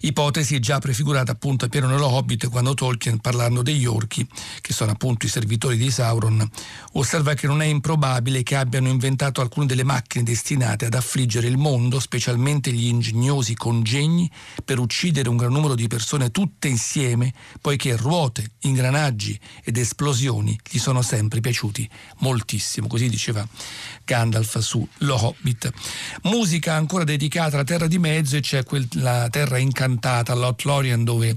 ipotesi 0.01 0.59
già 0.61 0.79
prefigurata 0.79 1.33
appunto 1.33 1.65
a 1.65 1.69
pieno 1.69 1.87
nello 1.87 2.07
Hobbit 2.07 2.49
quando 2.49 2.75
Tolkien, 2.75 3.19
parlando 3.21 3.63
degli 3.63 3.87
orchi, 3.87 4.27
che 4.61 4.73
sono 4.73 4.93
appunto 4.93 5.27
i 5.27 5.29
servitori 5.29 5.77
di 5.77 5.91
Sauron, 5.91 6.49
osserva 6.93 7.35
che 7.35 7.47
non 7.47 7.63
è 7.63 7.67
improbabile 7.67 8.43
che 8.43 8.57
abbiano 8.57 8.89
inventato 8.89 9.41
alcune 9.41 9.67
delle 9.67 9.85
macchine 9.85 10.25
destinate 10.25 10.87
ad 10.87 10.95
affliggere 10.95 11.47
il 11.47 11.57
mondo, 11.57 12.01
specialmente 12.01 12.73
gli 12.73 12.87
ingegnosi 12.87 13.55
congegni, 13.55 14.31
per 14.65 14.79
uccidere 14.79 15.29
un 15.29 15.37
gran 15.37 15.53
numero 15.53 15.75
di 15.75 15.87
persone 15.87 16.31
tutte 16.31 16.69
insieme, 16.69 17.33
poiché 17.61 17.97
ruote, 17.97 18.53
ingranaggi 18.61 19.39
ed 19.65 19.77
esplosioni 19.77 20.59
gli 20.69 20.79
sono 20.79 21.03
sempre 21.03 21.41
piaciuti 21.41 21.89
moltissimo. 22.19 22.87
Così 22.87 23.09
diceva 23.09 23.47
Gandalf 24.05 24.59
su 24.59 24.87
Lo 24.99 25.25
Hobbit. 25.25 25.71
Musica 26.23 26.75
ancora 26.75 27.05
dedicata 27.05 27.55
alla 27.55 27.65
Terra 27.65 27.87
di 27.87 27.99
Mezzo 27.99 28.37
e 28.37 28.41
c'è 28.41 28.65
quella 28.65 29.29
terra 29.31 29.40
incantata, 29.59 30.35
Lothlorien, 30.35 31.05
dove 31.05 31.37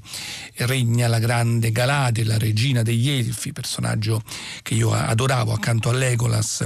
regna 0.58 1.08
la 1.08 1.20
grande 1.20 1.72
Galadriel, 1.72 2.28
la 2.28 2.38
regina 2.38 2.82
degli 2.82 3.10
Elfi, 3.10 3.54
personaggio 3.54 4.22
che 4.62 4.74
io 4.74 4.92
adoravo 4.92 5.54
accanto 5.54 5.90
a 5.90 5.94
Legolas 5.94 6.66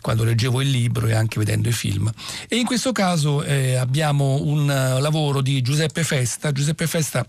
quando 0.00 0.24
leggevo 0.24 0.60
il 0.60 0.68
libro 0.68 1.06
e 1.06 1.14
anche 1.14 1.38
vedendo 1.38 1.68
i 1.68 1.72
film. 1.72 2.12
E 2.46 2.56
in 2.56 2.66
questo 2.66 2.92
caso 2.92 3.42
eh, 3.42 3.76
abbiamo 3.76 4.42
un 4.42 4.60
uh, 4.60 5.00
lavoro 5.00 5.40
di 5.40 5.62
Giuseppe 5.62 6.04
Festa. 6.04 6.52
Giuseppe 6.52 6.86
Festa 6.86 7.24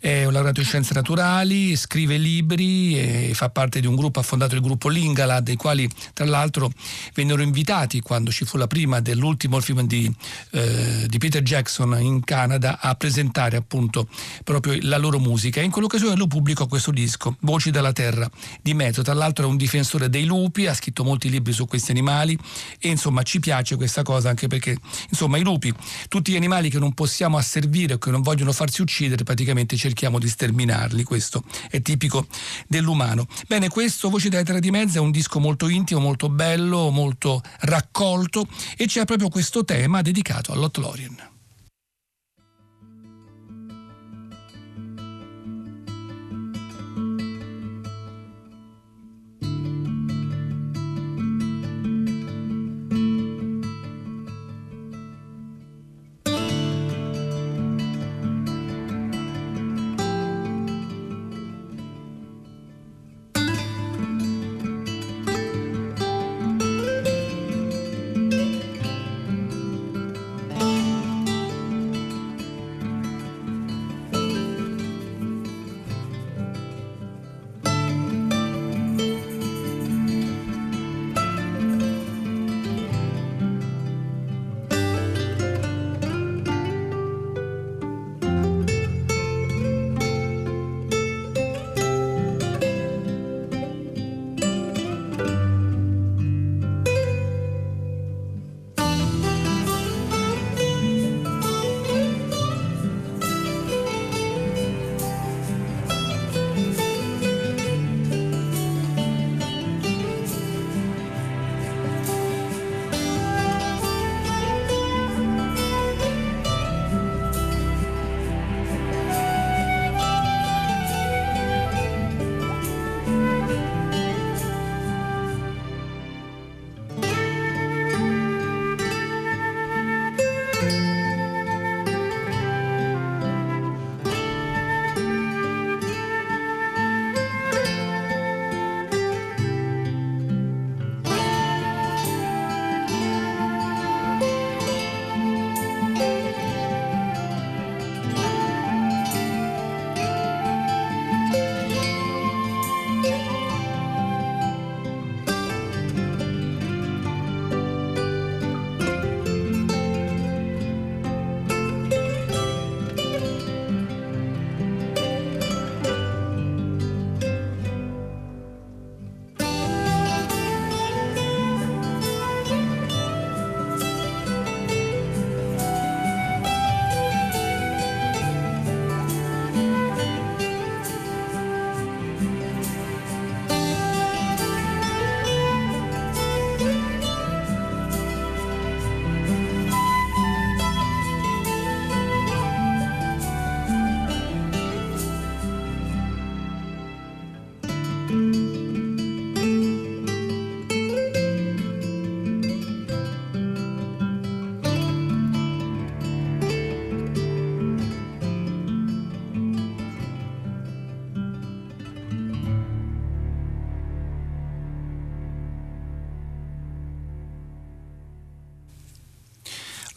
è 0.00 0.24
un 0.24 0.32
laureato 0.32 0.58
in 0.58 0.66
scienze 0.66 0.92
naturali, 0.92 1.76
scrive 1.76 2.16
libri 2.16 2.98
e 2.98 3.30
fa 3.32 3.48
parte 3.48 3.78
di 3.78 3.86
un 3.86 3.94
gruppo, 3.94 4.18
ha 4.18 4.24
fondato 4.24 4.56
il 4.56 4.60
gruppo 4.60 4.88
Lingala, 4.88 5.38
dei 5.38 5.54
quali 5.54 5.88
tra 6.12 6.24
l'altro 6.24 6.72
vennero 7.14 7.42
invitati 7.42 8.00
quando 8.00 8.32
ci 8.32 8.44
fu 8.44 8.56
la 8.56 8.66
prima 8.66 8.98
dell'ultimo 8.98 9.60
film 9.60 9.86
di, 9.86 10.12
eh, 10.50 11.06
di, 11.06 11.18
Peter 11.18 11.42
Jackson 11.42 11.96
in 12.00 12.24
Canada 12.24 12.80
a 12.80 12.95
presentare 12.96 13.56
appunto 13.56 14.08
proprio 14.44 14.76
la 14.82 14.96
loro 14.96 15.18
musica 15.18 15.60
e 15.60 15.64
in 15.64 15.70
quell'occasione 15.70 16.16
lui 16.16 16.26
pubblicò 16.26 16.66
questo 16.66 16.90
disco, 16.90 17.36
Voci 17.40 17.70
dalla 17.70 17.92
Terra 17.92 18.28
di 18.60 18.74
Mezzo, 18.74 19.02
tra 19.02 19.14
l'altro 19.14 19.44
è 19.44 19.48
un 19.48 19.56
difensore 19.56 20.08
dei 20.08 20.24
lupi, 20.24 20.66
ha 20.66 20.74
scritto 20.74 21.04
molti 21.04 21.30
libri 21.30 21.52
su 21.52 21.66
questi 21.66 21.90
animali 21.90 22.36
e 22.78 22.88
insomma 22.88 23.22
ci 23.22 23.40
piace 23.40 23.76
questa 23.76 24.02
cosa 24.02 24.28
anche 24.28 24.48
perché 24.48 24.76
insomma 25.10 25.38
i 25.38 25.42
lupi, 25.42 25.72
tutti 26.08 26.32
gli 26.32 26.36
animali 26.36 26.70
che 26.70 26.78
non 26.78 26.92
possiamo 26.92 27.36
asservire 27.36 27.94
o 27.94 27.98
che 27.98 28.10
non 28.10 28.22
vogliono 28.22 28.52
farsi 28.52 28.82
uccidere 28.82 29.22
praticamente 29.22 29.76
cerchiamo 29.76 30.18
di 30.18 30.28
sterminarli, 30.28 31.02
questo 31.04 31.44
è 31.70 31.80
tipico 31.82 32.26
dell'umano. 32.66 33.26
Bene, 33.46 33.68
questo 33.68 34.10
Voci 34.10 34.28
dalla 34.28 34.44
Terra 34.44 34.58
di 34.60 34.70
Mezzo 34.70 34.98
è 34.98 35.00
un 35.00 35.10
disco 35.10 35.40
molto 35.40 35.68
intimo, 35.68 36.00
molto 36.00 36.28
bello, 36.28 36.90
molto 36.90 37.42
raccolto 37.60 38.46
e 38.76 38.86
c'è 38.86 39.04
proprio 39.04 39.28
questo 39.28 39.64
tema 39.64 40.02
dedicato 40.02 40.52
all'Otlorien. 40.52 41.35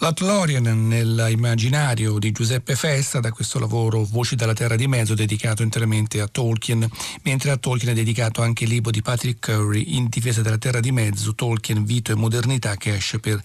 L'Otlorian 0.09 0.87
nell'immaginario 0.87 2.17
di 2.17 2.31
Giuseppe 2.31 2.75
Festa 2.75 3.19
da 3.19 3.31
questo 3.31 3.59
lavoro 3.59 4.03
Voci 4.09 4.35
dalla 4.35 4.55
Terra 4.55 4.75
di 4.75 4.87
Mezzo 4.87 5.13
dedicato 5.13 5.61
interamente 5.61 6.19
a 6.19 6.27
Tolkien, 6.27 6.89
mentre 7.21 7.51
a 7.51 7.57
Tolkien 7.57 7.91
è 7.91 7.93
dedicato 7.93 8.41
anche 8.41 8.63
il 8.63 8.71
libro 8.71 8.89
di 8.89 9.03
Patrick 9.03 9.39
Curry 9.39 9.97
In 9.97 10.07
difesa 10.09 10.41
della 10.41 10.57
Terra 10.57 10.79
di 10.79 10.91
Mezzo, 10.91 11.35
Tolkien, 11.35 11.85
Vito 11.85 12.11
e 12.11 12.15
Modernità 12.15 12.75
che 12.75 12.95
esce 12.95 13.19
per 13.19 13.39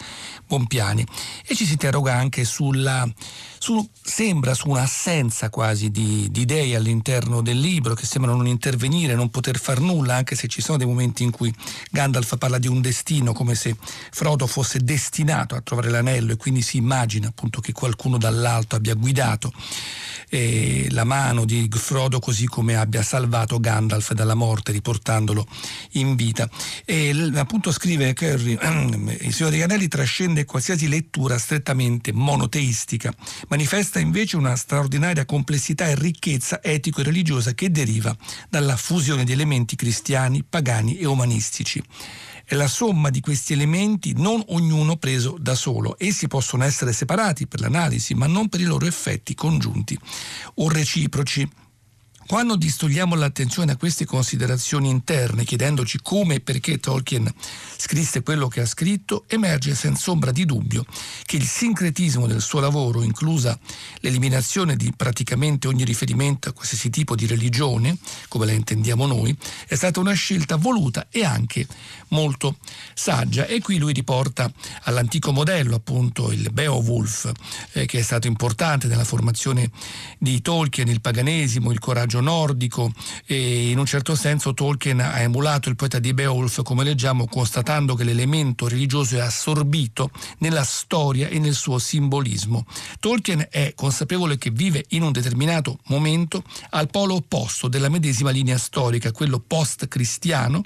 Bompiani. 0.47 1.07
E 1.47 1.55
ci 1.55 1.67
si 1.67 1.73
interroga 1.73 2.15
anche 2.15 2.47
sulla 2.47 3.07
su, 3.65 3.89
sembra 4.03 4.53
su 4.53 4.69
un'assenza 4.69 5.49
quasi 5.49 5.91
di, 5.91 6.29
di 6.31 6.43
idee 6.43 6.77
all'interno 6.77 7.41
del 7.41 7.59
libro 7.59 7.95
che 7.95 8.05
sembrano 8.05 8.37
non 8.37 8.47
intervenire, 8.47 9.15
non 9.15 9.31
poter 9.31 9.59
far 9.59 9.81
nulla, 9.81 10.17
anche 10.17 10.35
se 10.35 10.49
ci 10.49 10.61
sono 10.61 10.77
dei 10.77 10.87
momenti 10.87 11.23
in 11.23 11.31
cui 11.31 11.51
Gandalf 11.91 12.37
parla 12.37 12.59
di 12.59 12.69
un 12.69 12.83
destino 12.83 13.33
come 13.33 13.55
se 13.55 13.75
Frodo 14.11 14.47
fosse 14.47 14.81
destinato 14.81 15.55
a 15.55 15.63
trovare 15.63 15.89
l'anello 15.89 16.33
e 16.33 16.37
quindi 16.37 16.54
si 16.63 16.77
immagina 16.77 17.29
appunto 17.29 17.61
che 17.61 17.73
qualcuno 17.73 18.19
dall'alto 18.19 18.77
abbia 18.77 18.95
guidato 18.95 19.53
eh, 20.35 20.89
la 20.91 21.05
mano 21.05 21.45
di 21.45 21.69
Frodo 21.73 22.19
così 22.19 22.47
come 22.47 22.77
abbia 22.77 23.03
salvato 23.03 23.61
Gandalf 23.61 24.13
dalla 24.13 24.35
morte 24.35 24.73
riportandolo 24.73 25.47
in 25.93 26.17
vita. 26.17 26.49
E 26.85 27.15
appunto 27.35 27.71
scrive 27.71 28.13
Curry, 28.15 28.59
il 29.21 29.33
Signore 29.33 29.55
degli 29.55 29.63
Anelli 29.63 29.89
trascende 29.89 30.45
qualsiasi 30.45 30.89
lettura 30.89 31.39
strettamente 31.39 32.13
monoteistica, 32.13 33.15
manifesta 33.49 33.99
invece 33.99 34.37
una 34.37 34.57
straordinaria 34.57 35.25
complessità 35.25 35.87
e 35.87 35.95
ricchezza 35.95 36.63
etico 36.63 37.01
e 37.01 37.05
religiosa 37.05 37.53
che 37.55 37.71
deriva 37.71 38.17
dalla 38.49 38.77
fusione 38.77 39.25
di 39.25 39.33
elementi 39.33 39.77
cristiani, 39.77 40.45
pagani 40.49 40.97
e 40.99 41.07
umanistici 41.07 41.83
è 42.45 42.55
la 42.55 42.69
somma 42.69 43.11
di 43.11 43.21
questi 43.21 43.53
elementi, 43.53 44.13
non 44.17 44.43
ognuno 44.49 44.97
preso 44.97 45.37
da 45.39 45.55
solo. 45.55 45.97
Essi 45.99 46.29
possono 46.29 46.65
essere 46.65 46.93
separati 46.93 47.47
per 47.47 47.61
l'analisi, 47.61 48.15
ma 48.15 48.27
non 48.27 48.49
per 48.49 48.61
i 48.61 48.65
loro 48.65 48.87
effetti 48.87 49.35
congiunti 49.35 49.99
o 50.55 50.69
reciproci. 50.69 51.49
Quando 52.27 52.57
distogliamo 52.57 53.15
l'attenzione 53.17 53.67
da 53.67 53.77
queste 53.77 54.07
considerazioni 54.07 54.89
interne, 54.89 55.45
chiedendoci 55.45 55.99
come 56.03 56.37
e 56.37 56.41
perché 56.41 56.79
Tolkien 56.79 57.31
scrisse 57.77 58.23
quello 58.23 58.49
che 58.49 58.63
ha 58.63 58.67
scritto, 58.67 59.25
emerge 59.29 59.75
senza 59.75 60.11
ombra 60.11 60.33
di 60.33 60.47
dubbio 60.47 60.87
che 61.27 61.37
il 61.37 61.45
sincretismo 61.45 62.27
del 62.27 62.41
suo 62.41 62.61
lavoro, 62.61 63.03
inclusa 63.03 63.59
l'eliminazione 64.01 64.75
di 64.75 64.91
praticamente 64.97 65.69
ogni 65.69 65.85
riferimento 65.85 66.49
a 66.49 66.53
qualsiasi 66.53 66.89
tipo 66.89 67.15
di 67.15 67.27
religione, 67.27 67.99
come 68.29 68.47
la 68.47 68.53
intendiamo 68.53 69.05
noi, 69.07 69.37
è 69.67 69.75
stata 69.75 70.01
una 70.01 70.15
scelta 70.15 70.57
voluta 70.57 71.09
e 71.11 71.25
anche 71.25 71.67
molto 72.09 72.57
saggia. 72.95 73.45
E 73.45 73.61
qui 73.61 73.77
lui 73.77 73.93
riporta 73.93 74.51
all'antico 74.85 75.31
modello, 75.31 75.77
appunto 75.77 76.33
il 76.33 76.51
Beowulf, 76.51 77.31
eh, 77.73 77.85
che 77.85 77.99
è 77.99 78.03
stato 78.03 78.27
importante 78.29 78.87
nella 78.87 79.05
formazione 79.05 79.71
di 80.19 80.41
Tolkien, 80.41 80.89
il 80.89 81.03
paganesimo, 81.03 81.71
il 81.71 81.79
coraggio 81.79 82.14
linguaggio 82.15 82.21
nordico 82.21 82.93
e 83.27 83.71
in 83.71 83.79
un 83.79 83.87
certo 83.87 84.15
senso 84.15 84.55
Tolkien 84.55 85.01
ha 85.01 85.21
emulato 85.21 85.69
il 85.69 85.77
poeta 85.77 85.99
di 85.99 86.15
Beowulf 86.15 86.63
come 86.63 86.85
leggiamo 86.85 87.27
constatando 87.27 87.95
che 87.95 88.05
l'elemento 88.05 88.69
religioso 88.69 89.17
è 89.17 89.21
assorbito 89.21 90.11
nella 90.39 90.63
storia 90.63 91.29
e 91.29 91.39
nel 91.39 91.55
suo 91.55 91.79
simbolismo. 91.79 92.67
Tolkien 93.01 93.47
è 93.51 93.73
consapevole 93.75 94.39
che 94.39 94.51
vive 94.51 94.85
in 94.91 95.03
un 95.03 95.13
determinato 95.13 95.79
momento 95.87 96.43
al 96.71 96.91
polo 96.91 97.15
opposto 97.15 97.69
della 97.69 97.89
medesima 97.89 98.31
linea 98.31 98.59
storica, 98.59 99.13
quello 99.13 99.43
post-cristiano 99.45 100.63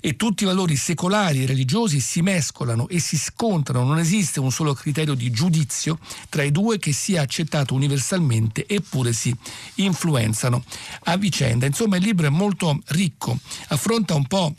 e 0.00 0.16
tutti 0.16 0.44
i 0.44 0.46
valori 0.46 0.76
secolari 0.76 1.42
e 1.42 1.46
religiosi 1.46 2.00
si 2.00 2.22
mescolano 2.22 2.88
e 2.88 3.00
si 3.00 3.16
scontrano, 3.16 3.84
non 3.84 3.98
esiste 3.98 4.40
un 4.40 4.52
solo 4.52 4.74
criterio 4.74 5.14
di 5.14 5.30
giudizio 5.30 5.98
tra 6.28 6.42
i 6.42 6.52
due 6.52 6.78
che 6.78 6.92
sia 6.92 7.22
accettato 7.22 7.74
universalmente 7.74 8.66
eppure 8.66 9.12
si 9.12 9.34
influenzano 9.76 10.62
a 11.04 11.16
vicenda. 11.16 11.66
Insomma 11.66 11.96
il 11.96 12.04
libro 12.04 12.26
è 12.26 12.30
molto 12.30 12.80
ricco, 12.88 13.38
affronta 13.68 14.14
un 14.14 14.26
po' 14.26 14.54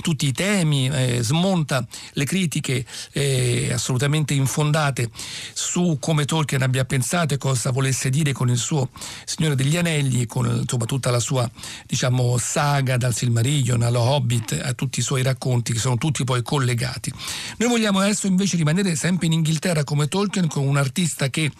tutti 0.00 0.26
i 0.26 0.32
temi, 0.32 0.88
eh, 0.88 1.22
smonta 1.22 1.86
le 2.12 2.24
critiche 2.24 2.84
eh, 3.12 3.70
assolutamente 3.72 4.34
infondate 4.34 5.10
su 5.52 5.98
come 6.00 6.24
Tolkien 6.24 6.62
abbia 6.62 6.84
pensato 6.84 7.34
e 7.34 7.38
cosa 7.38 7.70
volesse 7.70 8.10
dire 8.10 8.32
con 8.32 8.48
il 8.48 8.58
suo 8.58 8.88
Signore 9.24 9.54
degli 9.54 9.76
Anelli 9.76 10.26
con 10.26 10.46
insomma, 10.46 10.84
tutta 10.84 11.10
la 11.10 11.20
sua 11.20 11.48
diciamo, 11.86 12.36
saga 12.38 12.96
dal 12.96 13.14
Silmarillion 13.14 13.82
allo 13.82 14.00
Hobbit 14.00 14.60
a 14.62 14.72
tutti 14.72 15.00
i 15.00 15.02
suoi 15.02 15.22
racconti 15.22 15.72
che 15.72 15.78
sono 15.78 15.96
tutti 15.96 16.24
poi 16.24 16.42
collegati. 16.42 17.12
Noi 17.58 17.68
vogliamo 17.68 18.00
adesso 18.00 18.26
invece 18.26 18.56
rimanere 18.56 18.94
sempre 18.96 19.26
in 19.26 19.32
Inghilterra 19.32 19.84
come 19.84 20.08
Tolkien 20.08 20.48
con 20.48 20.66
un 20.66 20.76
artista 20.76 21.28
che 21.28 21.50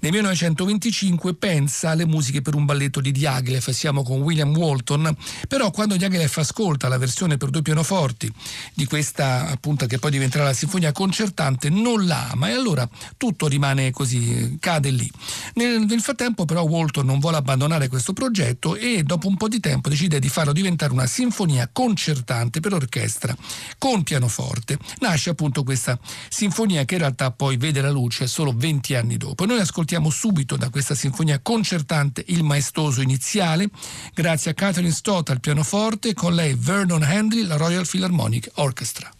nel 0.00 0.12
1925 0.12 1.34
pensa 1.34 1.90
alle 1.90 2.06
musiche 2.06 2.42
per 2.42 2.54
un 2.54 2.64
balletto 2.64 3.00
di 3.00 3.12
Diaghilev, 3.12 3.70
siamo 3.70 4.02
con 4.02 4.20
William 4.20 4.54
Walton, 4.56 5.16
però 5.46 5.70
quando 5.70 5.96
Diaghilev 5.96 6.32
ascolta 6.36 6.88
la 6.88 6.98
versione 6.98 7.36
per 7.36 7.50
due 7.50 7.62
pianoforti 7.78 8.32
di 8.74 8.86
questa 8.86 9.48
appunto 9.48 9.86
che 9.86 9.98
poi 9.98 10.10
diventerà 10.10 10.44
la 10.44 10.52
sinfonia 10.52 10.90
concertante 10.92 11.68
non 11.68 12.06
la 12.06 12.30
ama 12.30 12.48
e 12.48 12.52
allora 12.52 12.88
tutto 13.16 13.46
rimane 13.46 13.90
così, 13.92 14.56
cade 14.60 14.90
lì. 14.90 15.08
Nel, 15.54 15.82
nel 15.82 16.00
frattempo 16.00 16.44
però 16.44 16.62
Walton 16.62 17.06
non 17.06 17.20
vuole 17.20 17.36
abbandonare 17.36 17.88
questo 17.88 18.12
progetto 18.12 18.74
e 18.74 19.02
dopo 19.04 19.28
un 19.28 19.36
po' 19.36 19.48
di 19.48 19.60
tempo 19.60 19.88
decide 19.88 20.18
di 20.18 20.28
farlo 20.28 20.52
diventare 20.52 20.92
una 20.92 21.06
sinfonia 21.06 21.68
concertante 21.72 22.60
per 22.60 22.74
orchestra 22.74 23.36
con 23.78 24.02
pianoforte. 24.02 24.78
Nasce 25.00 25.30
appunto 25.30 25.62
questa 25.62 25.98
sinfonia 26.28 26.84
che 26.84 26.94
in 26.94 27.00
realtà 27.00 27.30
poi 27.30 27.56
vede 27.56 27.80
la 27.80 27.90
luce 27.90 28.26
solo 28.26 28.52
20 28.56 28.94
anni 28.94 29.16
dopo. 29.16 29.46
Noi 29.46 29.60
ascoltiamo 29.60 30.10
subito 30.10 30.56
da 30.56 30.70
questa 30.70 30.94
sinfonia 30.94 31.38
concertante 31.40 32.24
il 32.28 32.42
maestoso 32.42 33.02
iniziale, 33.02 33.68
grazie 34.14 34.50
a 34.50 34.54
Catherine 34.54 34.92
Stott 34.92 35.30
al 35.30 35.40
pianoforte, 35.40 36.14
con 36.14 36.34
lei 36.34 36.54
Vernon 36.58 37.04
Hendry, 37.04 37.44
la 37.44 37.56
Royal 37.68 37.84
Philharmonic 37.84 38.48
Orchestra. 38.56 39.12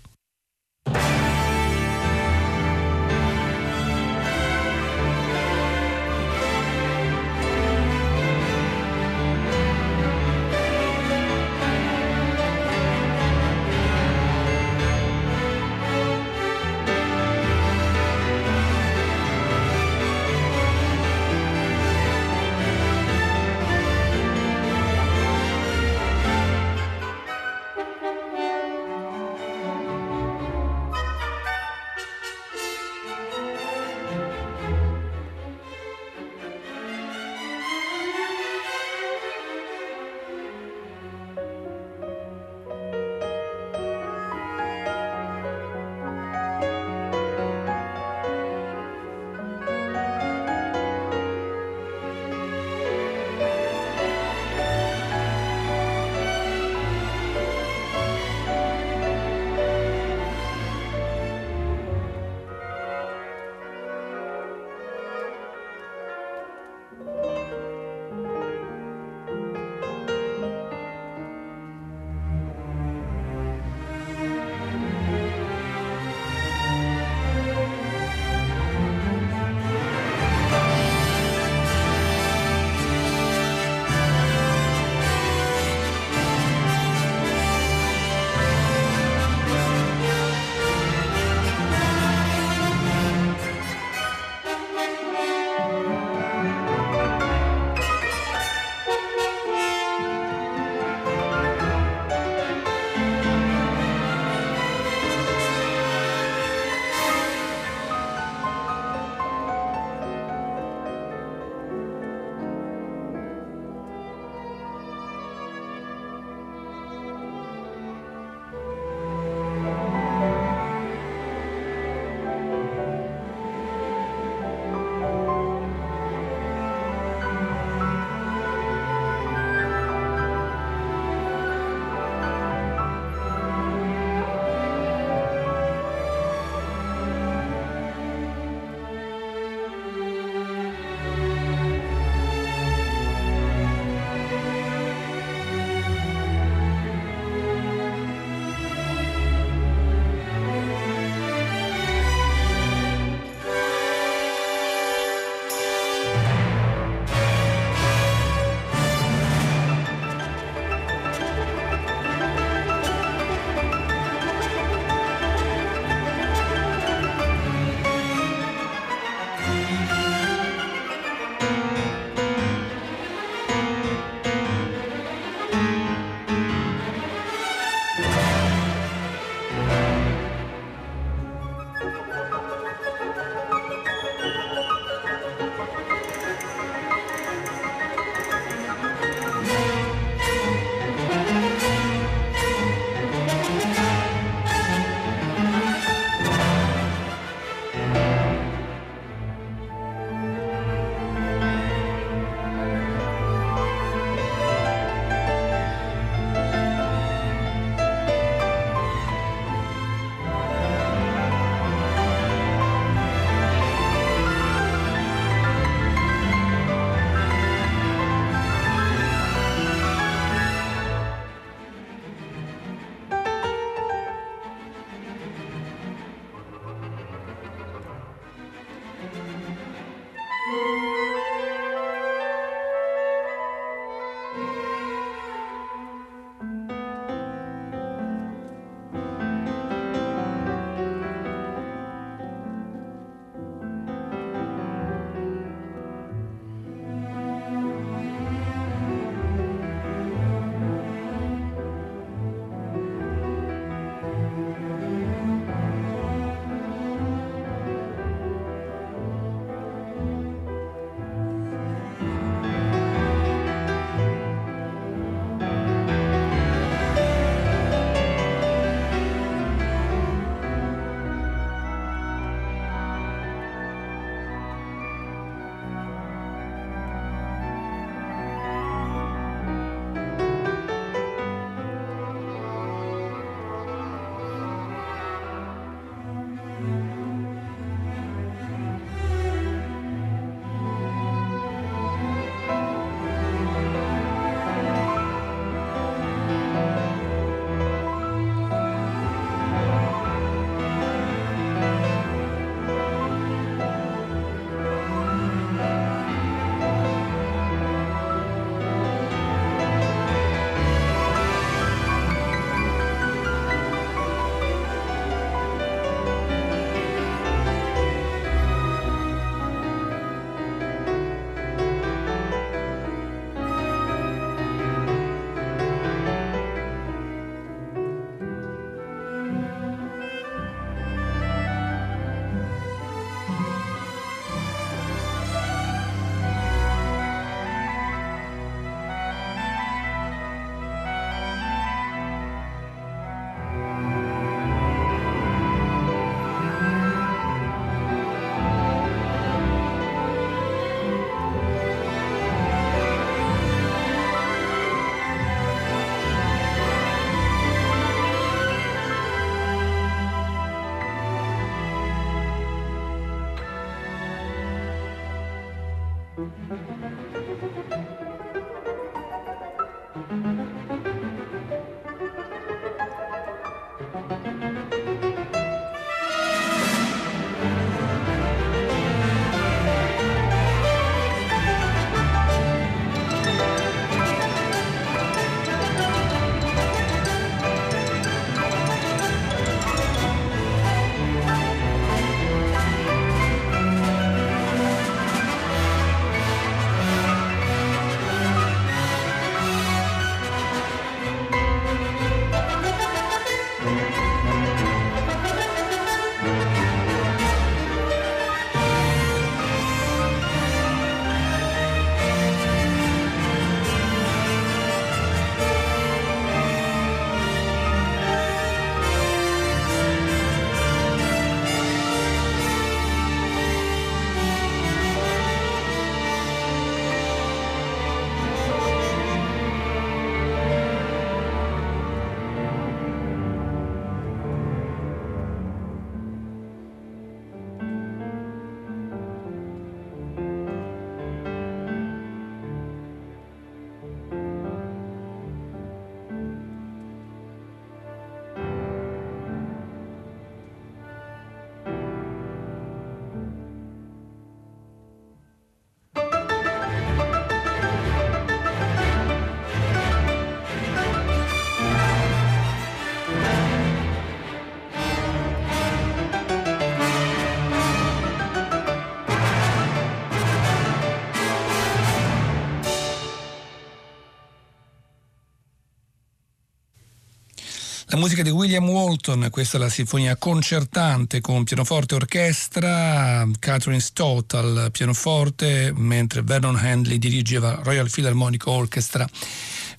Musica 477.98 478.22
di 478.22 478.30
William 478.30 478.68
Walton, 478.68 479.28
questa 479.30 479.56
è 479.56 479.60
la 479.60 479.68
sinfonia 479.68 480.16
concertante 480.16 481.20
con 481.20 481.44
pianoforte 481.44 481.94
e 481.94 481.96
orchestra, 481.96 483.26
Catherine 483.38 483.80
Stott 483.80 484.34
al 484.34 484.68
pianoforte, 484.72 485.72
mentre 485.74 486.22
Vernon 486.22 486.56
Handley 486.56 486.98
dirigeva 486.98 487.60
Royal 487.62 487.90
Philharmonic 487.90 488.46
Orchestra 488.46 489.08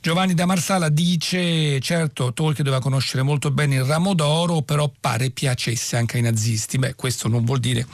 Giovanni 0.01 0.33
da 0.33 0.45
Marsala 0.45 0.87
dice 0.87 1.77
certo 1.81 2.31
Tolkien 2.31 2.63
doveva 2.63 2.81
conoscere 2.81 3.21
molto 3.21 3.51
bene 3.51 3.75
il 3.75 3.83
ramo 3.83 4.13
d'oro 4.13 4.61
però 4.61 4.89
pare 4.97 5.29
piacesse 5.29 5.97
anche 5.97 6.15
ai 6.15 6.23
nazisti. 6.23 6.77
Beh 6.77 6.95
questo 6.95 7.27
non 7.27 7.43
vuol 7.43 7.59
dire 7.59 7.85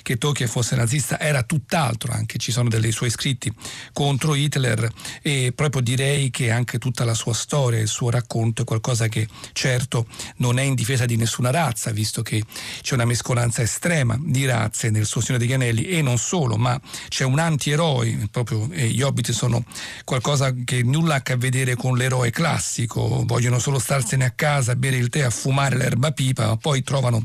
che 0.00 0.16
Tolkien 0.16 0.48
fosse 0.48 0.74
nazista 0.74 1.20
era 1.20 1.42
tutt'altro 1.42 2.12
anche 2.12 2.38
ci 2.38 2.50
sono 2.50 2.70
dei 2.70 2.92
suoi 2.92 3.10
scritti 3.10 3.52
contro 3.92 4.34
Hitler 4.34 4.90
e 5.20 5.52
proprio 5.54 5.82
direi 5.82 6.30
che 6.30 6.50
anche 6.50 6.78
tutta 6.78 7.04
la 7.04 7.12
sua 7.12 7.34
storia 7.34 7.78
il 7.78 7.88
suo 7.88 8.08
racconto 8.08 8.62
è 8.62 8.64
qualcosa 8.64 9.08
che 9.08 9.28
certo 9.52 10.06
non 10.36 10.58
è 10.58 10.62
in 10.62 10.74
difesa 10.74 11.04
di 11.04 11.16
nessuna 11.16 11.50
razza 11.50 11.90
visto 11.90 12.22
che 12.22 12.42
c'è 12.80 12.94
una 12.94 13.04
mescolanza 13.04 13.60
estrema 13.60 14.18
di 14.18 14.46
razze 14.46 14.88
nel 14.88 15.04
suo 15.04 15.20
Signore 15.20 15.44
degli 15.44 15.52
Anelli 15.52 15.88
e 15.88 16.00
non 16.00 16.16
solo 16.16 16.56
ma 16.56 16.80
c'è 17.08 17.24
un 17.24 17.38
antieroe 17.38 18.28
proprio 18.30 18.66
eh, 18.72 18.88
gli 18.88 19.02
Hobbit 19.02 19.30
sono 19.32 19.62
qualcosa 20.04 20.54
che 20.64 20.82
nulla 20.82 21.14
ha 21.14 21.16
a 21.18 21.20
che 21.20 21.36
vedere 21.36 21.48
vedere 21.50 21.74
con 21.74 21.96
l'eroe 21.96 22.30
classico, 22.30 23.24
vogliono 23.26 23.58
solo 23.58 23.80
starsene 23.80 24.24
a 24.24 24.30
casa, 24.30 24.76
bere 24.76 24.96
il 24.96 25.08
tè, 25.08 25.22
a 25.22 25.30
fumare 25.30 25.76
l'erba 25.76 26.12
pipa, 26.12 26.46
ma 26.46 26.56
poi 26.56 26.84
trovano 26.84 27.24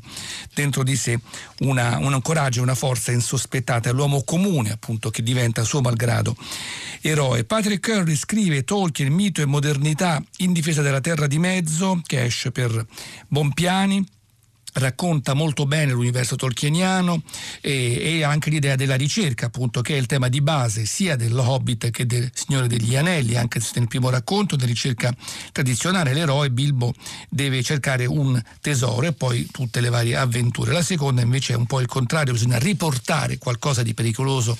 dentro 0.53 0.83
di 0.83 0.95
sé 0.95 1.19
una, 1.59 1.97
un 1.99 2.19
coraggio 2.23 2.63
una 2.63 2.73
forza 2.73 3.11
insospettata, 3.11 3.91
l'uomo 3.91 4.23
comune 4.23 4.71
appunto 4.71 5.11
che 5.11 5.21
diventa 5.21 5.63
suo 5.63 5.81
malgrado 5.81 6.35
eroe. 7.01 7.43
Patrick 7.43 7.87
Curry 7.87 8.15
scrive 8.15 8.63
Tolkien, 8.63 9.13
mito 9.13 9.41
e 9.41 9.45
modernità 9.45 10.21
in 10.37 10.53
difesa 10.53 10.81
della 10.81 11.01
terra 11.01 11.27
di 11.27 11.37
mezzo, 11.37 12.01
che 12.03 12.23
esce 12.23 12.51
per 12.51 12.85
Bompiani 13.27 14.03
racconta 14.75 15.33
molto 15.33 15.65
bene 15.65 15.91
l'universo 15.91 16.35
tolkieniano 16.35 17.21
e, 17.61 18.17
e, 18.17 18.23
anche 18.23 18.49
l'idea 18.49 18.75
della 18.75 18.95
ricerca, 18.95 19.47
appunto, 19.47 19.81
che 19.81 19.95
è 19.95 19.97
il 19.97 20.05
tema 20.05 20.27
di 20.27 20.41
base 20.41 20.85
sia 20.85 21.15
dello 21.15 21.47
Hobbit 21.49 21.91
che 21.91 22.05
del 22.05 22.29
Signore 22.33 22.67
degli 22.67 22.95
Anelli, 22.95 23.35
anche 23.35 23.59
se 23.59 23.73
nel 23.75 23.87
primo 23.87 24.09
racconto 24.09 24.55
della 24.55 24.69
ricerca 24.69 25.15
tradizionale 25.51 26.13
l'eroe 26.13 26.49
Bilbo 26.51 26.93
deve 27.29 27.63
cercare 27.63 28.05
un 28.05 28.41
tesoro 28.61 29.07
e 29.07 29.13
poi 29.13 29.47
tutte 29.51 29.79
le 29.79 29.89
varie 29.89 30.15
avventure. 30.15 30.71
La 30.71 30.81
seconda 30.81 31.21
invece 31.21 31.53
è 31.53 31.55
un 31.55 31.65
po' 31.65 31.79
il 31.79 31.87
contrario, 31.87 32.33
bisogna 32.33 32.57
riportare 32.57 33.37
qualcosa 33.37 33.83
di 33.83 33.93
pericoloso 33.93 34.57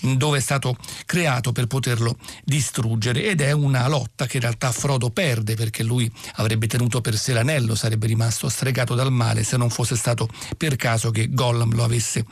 dove 0.00 0.38
è 0.38 0.40
stato 0.40 0.76
creato 1.06 1.52
per 1.52 1.66
poterlo 1.66 2.18
distruggere 2.44 3.24
ed 3.24 3.40
è 3.40 3.52
una 3.52 3.88
lotta 3.88 4.26
che 4.26 4.36
in 4.36 4.42
realtà 4.42 4.70
Frodo 4.72 5.10
perde 5.10 5.54
perché 5.54 5.82
lui 5.82 6.10
avrebbe 6.34 6.66
tenuto 6.66 7.00
per 7.00 7.16
sé 7.16 7.32
l'anello, 7.32 7.74
sarebbe 7.74 8.06
rimasto 8.06 8.48
stregato 8.48 8.94
dal 8.94 9.10
male 9.10 9.44
se 9.46 9.56
non 9.56 9.70
fosse 9.70 9.96
stato 9.96 10.28
per 10.56 10.76
caso 10.76 11.10
che 11.10 11.28
Gollum 11.30 11.74
lo 11.74 11.84
avesse 11.84 12.24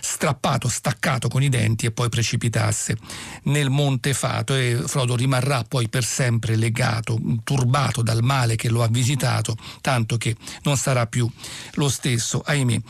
strappato, 0.00 0.68
staccato 0.68 1.28
con 1.28 1.42
i 1.42 1.48
denti 1.48 1.86
e 1.86 1.92
poi 1.92 2.08
precipitasse 2.08 2.96
nel 3.44 3.70
Monte 3.70 4.12
Fato 4.12 4.54
e 4.54 4.82
Frodo 4.86 5.14
rimarrà 5.14 5.64
poi 5.64 5.88
per 5.88 6.04
sempre 6.04 6.56
legato, 6.56 7.18
turbato 7.44 8.02
dal 8.02 8.22
male 8.22 8.56
che 8.56 8.68
lo 8.68 8.82
ha 8.82 8.88
visitato, 8.88 9.56
tanto 9.80 10.16
che 10.16 10.36
non 10.62 10.76
sarà 10.76 11.06
più 11.06 11.30
lo 11.74 11.88
stesso, 11.88 12.42
ahimè. 12.44 12.80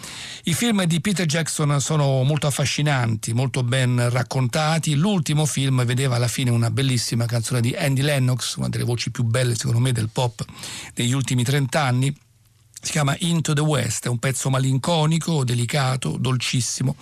I 0.44 0.54
film 0.54 0.84
di 0.84 1.00
Peter 1.00 1.26
Jackson 1.26 1.80
sono 1.80 2.22
molto 2.22 2.46
affascinanti, 2.46 3.34
molto 3.34 3.62
ben 3.62 4.08
raccontati. 4.10 4.94
L'ultimo 4.94 5.44
film 5.44 5.84
vedeva 5.84 6.16
alla 6.16 6.28
fine 6.28 6.50
una 6.50 6.70
bellissima 6.70 7.26
canzone 7.26 7.60
di 7.60 7.74
Andy 7.74 8.02
Lennox, 8.02 8.56
una 8.56 8.68
delle 8.68 8.84
voci 8.84 9.10
più 9.10 9.24
belle 9.24 9.54
secondo 9.54 9.80
me 9.80 9.92
del 9.92 10.08
pop 10.10 10.44
degli 10.94 11.12
ultimi 11.12 11.44
trent'anni 11.44 12.14
si 12.80 12.92
chiama 12.92 13.16
Into 13.20 13.52
the 13.52 13.60
West, 13.60 14.06
è 14.06 14.08
un 14.08 14.18
pezzo 14.18 14.50
malinconico, 14.50 15.44
delicato, 15.44 16.16
dolcissimo 16.18 16.96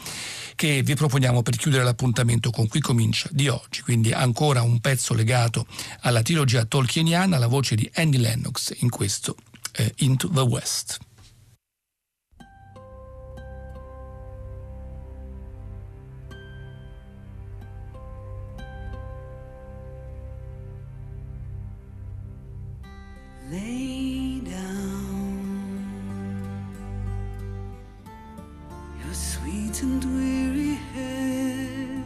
che 0.54 0.82
vi 0.82 0.94
proponiamo 0.94 1.42
per 1.42 1.56
chiudere 1.56 1.84
l'appuntamento 1.84 2.50
con 2.50 2.68
Qui 2.68 2.80
comincia 2.80 3.28
di 3.32 3.48
oggi, 3.48 3.82
quindi 3.82 4.12
ancora 4.12 4.62
un 4.62 4.80
pezzo 4.80 5.14
legato 5.14 5.66
alla 6.00 6.22
trilogia 6.22 6.64
tolkieniana, 6.64 7.38
la 7.38 7.48
voce 7.48 7.74
di 7.74 7.90
Andy 7.94 8.18
Lennox 8.18 8.72
in 8.78 8.90
questo 8.90 9.36
eh, 9.72 9.92
Into 9.98 10.28
the 10.28 10.40
West. 10.40 10.98
And 29.84 30.04
weary 30.16 30.74
head. 30.94 32.04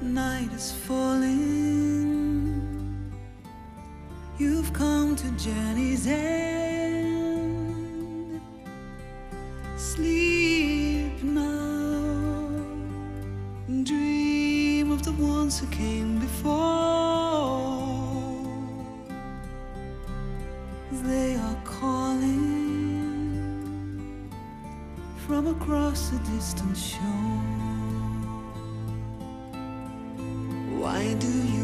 Night 0.00 0.50
is 0.54 0.72
falling. 0.86 1.42
You've 4.38 4.72
come 4.72 5.16
to 5.16 5.28
Jenny's 5.44 6.06
end. 6.06 7.60
Sleep 9.76 11.22
now. 11.22 12.48
Dream 13.90 14.90
of 14.92 15.02
the 15.02 15.12
ones 15.12 15.58
who 15.60 15.66
came 15.66 16.18
before. 16.18 16.60
They 21.08 21.30
are 21.36 21.58
calling 21.64 22.49
from 25.30 25.46
across 25.46 26.10
a 26.10 26.18
distant 26.34 26.76
shore. 26.76 26.98
Why 30.80 31.14
do 31.20 31.28
you? 31.28 31.59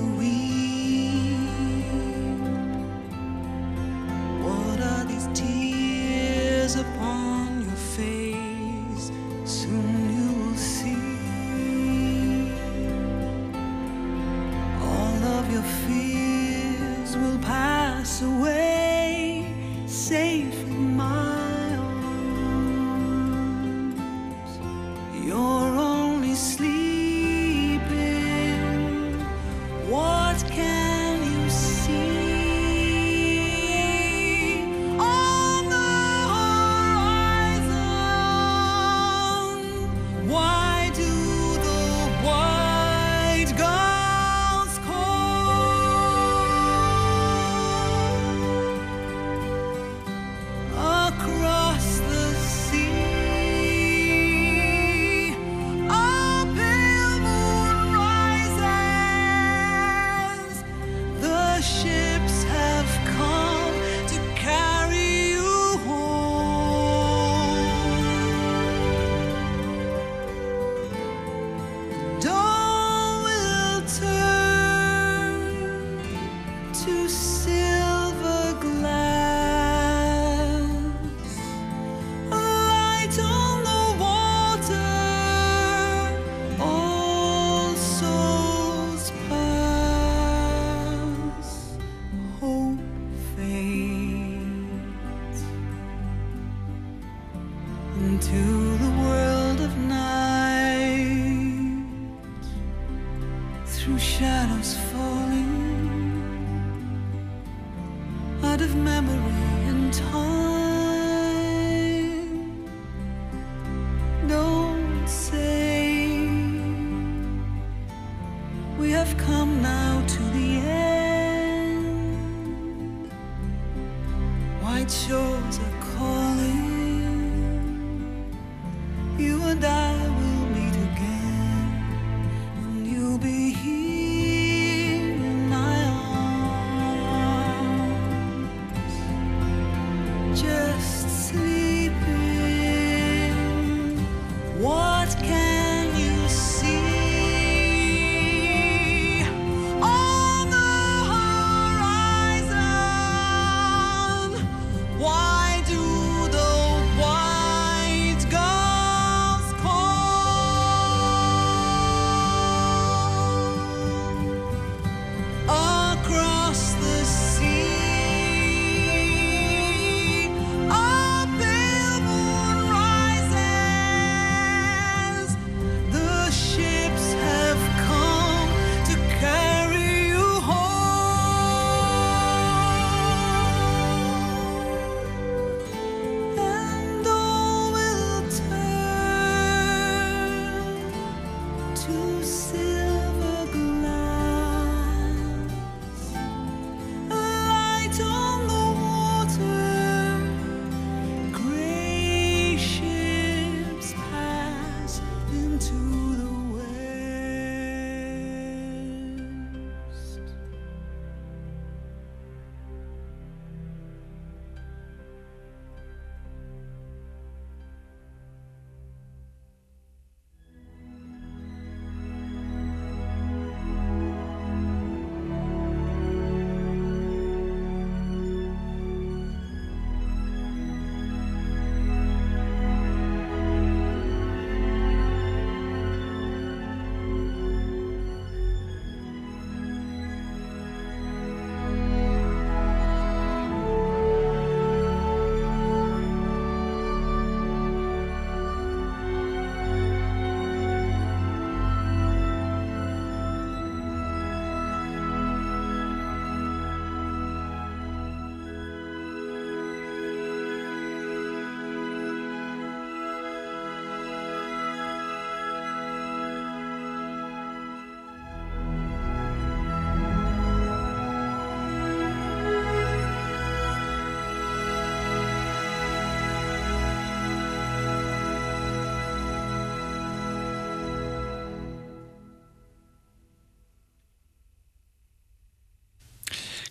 to 76.86 77.08
see 77.08 77.65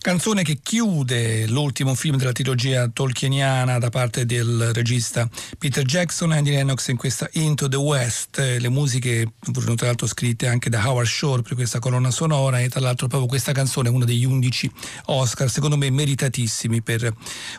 Canzone 0.05 0.43
che 0.43 0.59
chiude 0.65 1.45
l'ultimo 1.45 1.93
film 1.93 2.17
della 2.17 2.31
trilogia 2.31 2.89
tolkieniana 2.91 3.77
da 3.77 3.89
parte 3.89 4.25
del 4.25 4.71
regista 4.73 5.29
Peter 5.59 5.85
Jackson 5.85 6.33
e 6.33 6.37
Andy 6.37 6.49
Lennox 6.49 6.87
in 6.87 6.97
questa 6.97 7.29
Into 7.33 7.67
the 7.67 7.75
West. 7.75 8.39
Le 8.39 8.69
musiche 8.69 9.33
furono 9.39 9.75
tra 9.75 9.85
l'altro 9.85 10.07
scritte 10.07 10.47
anche 10.47 10.71
da 10.71 10.81
Howard 10.83 11.07
Shore 11.07 11.43
per 11.43 11.53
questa 11.53 11.77
colonna 11.77 12.09
sonora 12.09 12.61
e 12.61 12.69
tra 12.69 12.79
l'altro 12.79 13.05
proprio 13.05 13.29
questa 13.29 13.51
canzone 13.51 13.89
è 13.89 13.91
uno 13.91 14.05
degli 14.05 14.25
undici 14.25 14.69
Oscar, 15.05 15.51
secondo 15.51 15.77
me 15.77 15.91
meritatissimi 15.91 16.81
per 16.81 17.13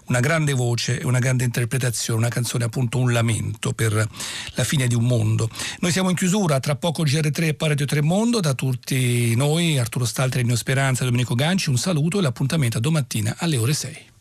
una 0.06 0.18
grande 0.18 0.52
voce 0.52 0.98
e 0.98 1.04
una 1.04 1.20
grande 1.20 1.44
interpretazione, 1.44 2.18
una 2.18 2.28
canzone 2.28 2.64
appunto 2.64 2.98
un 2.98 3.12
lamento 3.12 3.72
per 3.72 3.92
la 3.92 4.64
fine 4.64 4.88
di 4.88 4.96
un 4.96 5.04
mondo. 5.04 5.48
Noi 5.78 5.92
siamo 5.92 6.10
in 6.10 6.16
chiusura, 6.16 6.58
tra 6.58 6.74
poco 6.74 7.04
GR3 7.04 7.44
e 7.44 7.54
Pareto 7.54 7.84
3 7.84 8.02
Mondo, 8.02 8.40
da 8.40 8.54
tutti 8.54 9.32
noi, 9.36 9.78
Arturo 9.78 10.04
Staltri, 10.04 10.42
Nino 10.42 10.56
Speranza, 10.56 11.04
Domenico 11.04 11.36
Ganci, 11.36 11.70
un 11.70 11.78
saluto 11.78 12.18
e 12.18 12.22
la 12.22 12.28
appuntamento 12.28 12.78
a 12.78 12.80
domattina 12.80 12.94
alle 13.38 13.58
ore 13.58 13.74
6. 13.74 14.15